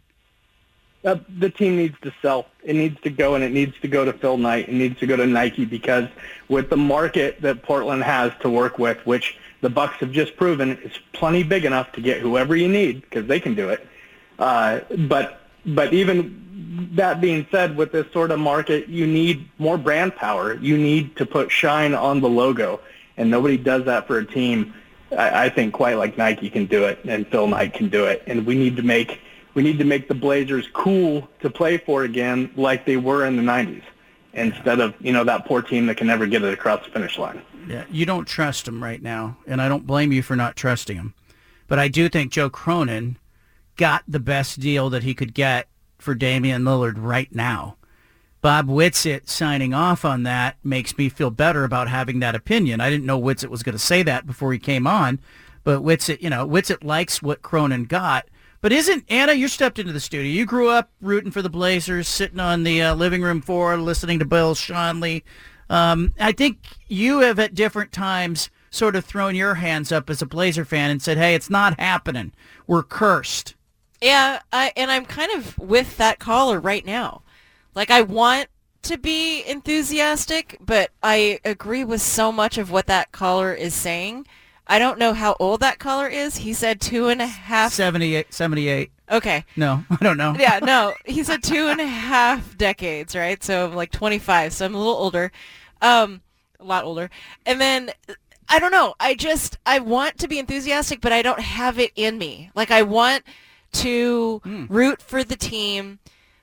Uh, 1.04 1.18
the 1.38 1.50
team 1.50 1.76
needs 1.76 1.96
to 2.00 2.12
sell. 2.22 2.46
It 2.62 2.74
needs 2.76 2.98
to 3.02 3.10
go, 3.10 3.34
and 3.34 3.44
it 3.44 3.52
needs 3.52 3.78
to 3.82 3.88
go 3.88 4.06
to 4.06 4.12
Phil 4.12 4.38
Knight. 4.38 4.70
It 4.70 4.74
needs 4.74 4.98
to 5.00 5.06
go 5.06 5.16
to 5.16 5.26
Nike 5.26 5.66
because 5.66 6.08
with 6.48 6.70
the 6.70 6.78
market 6.78 7.42
that 7.42 7.62
Portland 7.62 8.02
has 8.02 8.32
to 8.40 8.48
work 8.48 8.78
with, 8.78 8.98
which 9.06 9.36
the 9.60 9.68
Bucks 9.68 9.96
have 9.96 10.12
just 10.12 10.36
proven 10.36 10.78
is 10.78 10.92
plenty 11.12 11.42
big 11.42 11.66
enough 11.66 11.92
to 11.92 12.00
get 12.00 12.20
whoever 12.20 12.56
you 12.56 12.68
need 12.68 13.02
because 13.02 13.26
they 13.26 13.38
can 13.38 13.54
do 13.54 13.68
it. 13.68 13.86
Uh, 14.38 14.80
but 15.08 15.42
but 15.66 15.92
even 15.92 16.90
that 16.94 17.20
being 17.20 17.46
said, 17.50 17.76
with 17.76 17.92
this 17.92 18.10
sort 18.12 18.30
of 18.30 18.38
market, 18.38 18.88
you 18.88 19.06
need 19.06 19.48
more 19.58 19.76
brand 19.76 20.14
power. 20.16 20.54
You 20.54 20.78
need 20.78 21.16
to 21.16 21.26
put 21.26 21.50
shine 21.50 21.94
on 21.94 22.20
the 22.20 22.28
logo, 22.28 22.80
and 23.16 23.30
nobody 23.30 23.56
does 23.56 23.84
that 23.84 24.06
for 24.06 24.18
a 24.18 24.26
team. 24.26 24.74
I, 25.12 25.46
I 25.46 25.48
think 25.50 25.74
quite 25.74 25.94
like 25.98 26.16
Nike 26.16 26.48
can 26.48 26.66
do 26.66 26.84
it, 26.84 27.00
and 27.04 27.26
Phil 27.28 27.46
Knight 27.46 27.74
can 27.74 27.88
do 27.88 28.06
it, 28.06 28.22
and 28.26 28.46
we 28.46 28.54
need 28.54 28.76
to 28.76 28.82
make 28.82 29.20
we 29.54 29.62
need 29.62 29.78
to 29.78 29.84
make 29.84 30.08
the 30.08 30.14
Blazers 30.14 30.68
cool 30.72 31.28
to 31.40 31.50
play 31.50 31.78
for 31.78 32.04
again, 32.04 32.52
like 32.56 32.84
they 32.84 32.96
were 32.96 33.24
in 33.24 33.36
the 33.36 33.42
'90s, 33.42 33.82
instead 34.32 34.80
of 34.80 34.94
you 35.00 35.12
know 35.12 35.24
that 35.24 35.46
poor 35.46 35.62
team 35.62 35.86
that 35.86 35.96
can 35.96 36.06
never 36.06 36.26
get 36.26 36.42
it 36.42 36.52
across 36.52 36.84
the 36.84 36.90
finish 36.90 37.18
line. 37.18 37.42
Yeah, 37.68 37.84
you 37.90 38.04
don't 38.04 38.26
trust 38.26 38.68
him 38.68 38.82
right 38.82 39.02
now, 39.02 39.38
and 39.46 39.62
I 39.62 39.68
don't 39.68 39.86
blame 39.86 40.12
you 40.12 40.22
for 40.22 40.36
not 40.36 40.56
trusting 40.56 40.96
him. 40.96 41.14
But 41.66 41.78
I 41.78 41.88
do 41.88 42.08
think 42.08 42.30
Joe 42.30 42.50
Cronin 42.50 43.16
got 43.76 44.04
the 44.06 44.20
best 44.20 44.60
deal 44.60 44.90
that 44.90 45.02
he 45.02 45.14
could 45.14 45.34
get 45.34 45.68
for 45.98 46.14
Damian 46.14 46.62
Lillard 46.62 46.94
right 46.96 47.34
now. 47.34 47.76
Bob 48.44 48.68
Whitsitt 48.68 49.26
signing 49.26 49.72
off 49.72 50.04
on 50.04 50.24
that 50.24 50.56
makes 50.62 50.98
me 50.98 51.08
feel 51.08 51.30
better 51.30 51.64
about 51.64 51.88
having 51.88 52.20
that 52.20 52.34
opinion. 52.34 52.78
I 52.78 52.90
didn't 52.90 53.06
know 53.06 53.18
Whitsitt 53.18 53.48
was 53.48 53.62
going 53.62 53.72
to 53.72 53.78
say 53.78 54.02
that 54.02 54.26
before 54.26 54.52
he 54.52 54.58
came 54.58 54.86
on, 54.86 55.18
but 55.64 55.80
Whitsitt, 55.80 56.20
you 56.20 56.28
know, 56.28 56.46
Whitsitt 56.46 56.84
likes 56.84 57.22
what 57.22 57.40
Cronin 57.40 57.84
got. 57.84 58.28
But 58.64 58.72
isn't 58.72 59.04
Anna? 59.10 59.34
You 59.34 59.46
stepped 59.48 59.78
into 59.78 59.92
the 59.92 60.00
studio. 60.00 60.32
You 60.32 60.46
grew 60.46 60.70
up 60.70 60.90
rooting 61.02 61.30
for 61.30 61.42
the 61.42 61.50
Blazers, 61.50 62.08
sitting 62.08 62.40
on 62.40 62.62
the 62.62 62.80
uh, 62.80 62.94
living 62.94 63.20
room 63.20 63.42
floor, 63.42 63.76
listening 63.76 64.20
to 64.20 64.24
Bill 64.24 64.54
Schonely. 64.54 65.22
Um, 65.68 66.14
I 66.18 66.32
think 66.32 66.60
you 66.88 67.18
have 67.18 67.38
at 67.38 67.54
different 67.54 67.92
times 67.92 68.48
sort 68.70 68.96
of 68.96 69.04
thrown 69.04 69.34
your 69.34 69.56
hands 69.56 69.92
up 69.92 70.08
as 70.08 70.22
a 70.22 70.26
Blazer 70.26 70.64
fan 70.64 70.90
and 70.90 71.02
said, 71.02 71.18
"Hey, 71.18 71.34
it's 71.34 71.50
not 71.50 71.78
happening. 71.78 72.32
We're 72.66 72.82
cursed." 72.82 73.54
Yeah, 74.00 74.40
I, 74.50 74.72
and 74.78 74.90
I'm 74.90 75.04
kind 75.04 75.32
of 75.32 75.58
with 75.58 75.98
that 75.98 76.18
caller 76.18 76.58
right 76.58 76.86
now. 76.86 77.20
Like, 77.74 77.90
I 77.90 78.00
want 78.00 78.48
to 78.84 78.96
be 78.96 79.44
enthusiastic, 79.44 80.56
but 80.58 80.90
I 81.02 81.38
agree 81.44 81.84
with 81.84 82.00
so 82.00 82.32
much 82.32 82.56
of 82.56 82.70
what 82.70 82.86
that 82.86 83.12
caller 83.12 83.52
is 83.52 83.74
saying. 83.74 84.26
I 84.66 84.78
don't 84.78 84.98
know 84.98 85.12
how 85.12 85.36
old 85.38 85.60
that 85.60 85.78
caller 85.78 86.08
is. 86.08 86.38
He 86.38 86.52
said 86.54 86.80
two 86.80 87.08
and 87.08 87.20
a 87.20 87.26
half. 87.26 87.72
78, 87.72 88.32
78. 88.32 88.90
Okay. 89.10 89.44
No, 89.56 89.84
I 89.90 89.96
don't 89.96 90.16
know. 90.16 90.34
Yeah, 90.38 90.58
no. 90.62 90.94
He 91.04 91.22
said 91.22 91.42
two 91.42 91.68
and 91.68 91.80
a 91.80 91.86
half 91.86 92.56
decades, 92.56 93.14
right? 93.14 93.42
So 93.44 93.66
I'm 93.66 93.74
like 93.74 93.90
25, 93.92 94.52
so 94.54 94.64
I'm 94.64 94.74
a 94.74 94.78
little 94.78 94.94
older. 94.94 95.30
Um, 95.82 96.22
a 96.58 96.64
lot 96.64 96.84
older. 96.84 97.10
And 97.44 97.60
then 97.60 97.90
I 98.48 98.58
don't 98.58 98.72
know. 98.72 98.94
I 98.98 99.14
just 99.14 99.58
I 99.66 99.80
want 99.80 100.18
to 100.18 100.28
be 100.28 100.38
enthusiastic, 100.38 101.00
but 101.02 101.12
I 101.12 101.20
don't 101.22 101.40
have 101.40 101.78
it 101.78 101.92
in 101.96 102.16
me. 102.18 102.50
Like 102.54 102.70
I 102.70 102.82
want 102.82 103.22
to 103.72 104.40
Hmm. 104.44 104.66
root 104.68 105.02
for 105.02 105.24
the 105.24 105.36
team, 105.36 105.98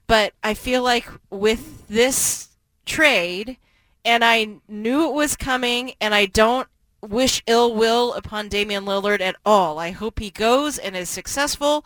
but 0.06 0.34
I 0.44 0.54
feel 0.54 0.84
like 0.84 1.08
with 1.30 1.88
this 1.88 2.50
trade, 2.86 3.58
and 4.04 4.24
I 4.24 4.58
knew 4.68 5.08
it 5.10 5.14
was 5.14 5.36
coming, 5.38 5.94
and 6.02 6.14
I 6.14 6.26
don't 6.26 6.68
wish 7.02 7.42
ill 7.48 7.74
will 7.74 8.14
upon 8.14 8.48
Damian 8.48 8.86
Lillard 8.86 9.22
at 9.22 9.36
all. 9.46 9.80
I 9.80 9.92
hope 9.92 10.20
he 10.20 10.30
goes 10.32 10.78
and 10.78 10.96
is 10.96 11.10
successful, 11.10 11.86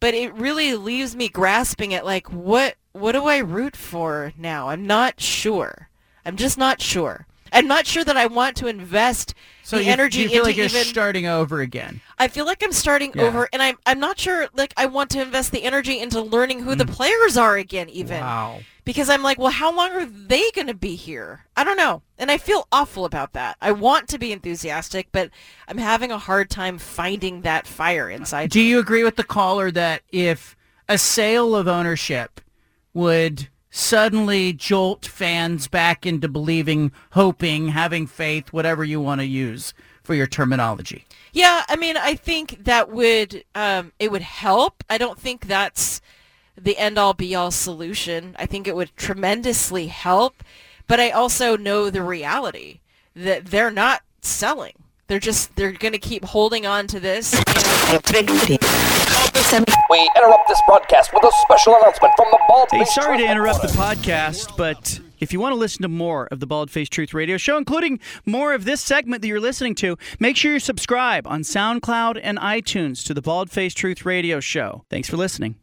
but 0.00 0.14
it 0.14 0.32
really 0.34 0.74
leaves 0.74 1.14
me 1.16 1.28
grasping 1.28 1.92
at 1.94 2.04
like 2.04 2.30
what 2.32 2.76
what 2.92 3.12
do 3.12 3.24
I 3.26 3.38
root 3.38 3.76
for 3.76 4.32
now? 4.38 4.68
I'm 4.68 4.86
not 4.86 5.20
sure. 5.20 5.88
I'm 6.24 6.36
just 6.36 6.56
not 6.56 6.80
sure. 6.80 7.26
I'm 7.52 7.66
not 7.68 7.86
sure 7.86 8.02
that 8.04 8.16
I 8.16 8.26
want 8.26 8.56
to 8.56 8.66
invest 8.66 9.34
So 9.62 9.78
the 9.78 9.84
you, 9.84 9.90
energy 9.92 10.22
you 10.22 10.28
feel 10.28 10.38
into 10.38 10.48
like 10.48 10.56
you're 10.56 10.66
even 10.66 10.84
starting 10.84 11.26
over 11.26 11.60
again. 11.60 12.00
I 12.18 12.26
feel 12.28 12.46
like 12.46 12.62
I'm 12.64 12.72
starting 12.72 13.12
Yeah. 13.14 13.22
over, 13.22 13.48
and 13.52 13.62
I'm 13.62 13.76
I'm 13.86 14.00
not 14.00 14.18
sure. 14.18 14.48
Like 14.54 14.72
I 14.76 14.86
want 14.86 15.10
to 15.10 15.22
invest 15.22 15.52
the 15.52 15.62
energy 15.64 16.00
into 16.00 16.20
learning 16.20 16.60
who 16.60 16.74
the 16.74 16.86
players 16.86 17.36
are 17.36 17.56
again, 17.56 17.88
even 17.88 18.18
Mm. 18.18 18.22
Wow. 18.22 18.60
Because 18.84 19.08
I'm 19.08 19.22
like, 19.22 19.38
well, 19.38 19.50
how 19.50 19.74
long 19.74 19.92
are 19.92 20.06
they 20.06 20.50
going 20.50 20.66
to 20.66 20.74
be 20.74 20.94
here? 20.94 21.44
I 21.56 21.64
don't 21.64 21.76
know, 21.76 22.02
and 22.18 22.30
I 22.30 22.38
feel 22.38 22.68
awful 22.70 23.04
about 23.04 23.32
that. 23.32 23.56
I 23.60 23.72
want 23.72 24.08
to 24.08 24.18
be 24.18 24.32
enthusiastic, 24.32 25.08
but 25.12 25.30
I'm 25.68 25.78
having 25.78 26.10
a 26.10 26.18
hard 26.18 26.50
time 26.50 26.78
finding 26.78 27.42
that 27.42 27.66
fire 27.66 28.10
inside. 28.10 28.50
Do 28.50 28.60
you 28.60 28.78
agree 28.78 29.04
with 29.04 29.16
the 29.16 29.24
caller 29.24 29.70
that 29.70 30.02
if 30.10 30.56
a 30.88 30.98
sale 30.98 31.56
of 31.56 31.66
ownership 31.66 32.40
would 32.92 33.48
suddenly 33.70 34.52
jolt 34.52 35.04
fans 35.04 35.66
back 35.66 36.06
into 36.06 36.28
believing, 36.28 36.92
hoping, 37.10 37.68
having 37.68 38.06
faith, 38.06 38.52
whatever 38.52 38.84
you 38.84 39.00
want 39.00 39.20
to 39.20 39.26
use 39.26 39.74
for 40.02 40.14
your 40.14 40.26
terminology? 40.26 41.04
Yeah, 41.32 41.64
I 41.68 41.74
mean, 41.74 41.96
I 41.96 42.14
think 42.14 42.64
that 42.64 42.92
would 42.92 43.44
um, 43.56 43.92
it 43.98 44.12
would 44.12 44.22
help. 44.22 44.84
I 44.88 44.98
don't 44.98 45.18
think 45.18 45.48
that's 45.48 46.00
the 46.56 46.78
end 46.78 46.98
all 46.98 47.14
be 47.14 47.34
all 47.34 47.50
solution. 47.50 48.34
I 48.38 48.46
think 48.46 48.66
it 48.66 48.76
would 48.76 48.96
tremendously 48.96 49.88
help, 49.88 50.42
but 50.86 51.00
I 51.00 51.10
also 51.10 51.56
know 51.56 51.90
the 51.90 52.02
reality 52.02 52.80
that 53.14 53.46
they're 53.46 53.70
not 53.70 54.02
selling. 54.20 54.74
They're 55.06 55.18
just 55.18 55.54
they're 55.56 55.72
going 55.72 55.92
to 55.92 55.98
keep 55.98 56.24
holding 56.24 56.66
on 56.66 56.86
to 56.88 56.98
this. 56.98 57.34
And 59.52 59.66
We 59.90 60.10
interrupt 60.16 60.48
this 60.48 60.60
broadcast 60.66 61.12
with 61.12 61.22
a 61.24 61.32
special 61.42 61.76
announcement 61.76 62.14
from 62.16 62.26
the 62.30 62.38
Bald 62.48 62.68
Hey, 62.70 62.84
sorry 62.86 63.18
to 63.18 63.30
interrupt 63.30 63.62
the 63.62 63.68
podcast, 63.68 64.56
but 64.56 65.00
if 65.20 65.32
you 65.32 65.40
want 65.40 65.52
to 65.52 65.58
listen 65.58 65.82
to 65.82 65.88
more 65.88 66.26
of 66.30 66.40
the 66.40 66.46
Bald 66.46 66.70
Face 66.70 66.88
Truth 66.88 67.14
Radio 67.14 67.36
Show, 67.36 67.56
including 67.56 68.00
more 68.24 68.54
of 68.54 68.64
this 68.64 68.80
segment 68.80 69.22
that 69.22 69.28
you're 69.28 69.40
listening 69.40 69.74
to, 69.76 69.96
make 70.18 70.36
sure 70.36 70.52
you 70.52 70.58
subscribe 70.58 71.26
on 71.26 71.42
SoundCloud 71.42 72.18
and 72.22 72.38
iTunes 72.38 73.04
to 73.04 73.14
the 73.14 73.22
Bald 73.22 73.50
Face 73.50 73.74
Truth 73.74 74.04
Radio 74.04 74.40
Show. 74.40 74.84
Thanks 74.90 75.08
for 75.08 75.16
listening. 75.16 75.56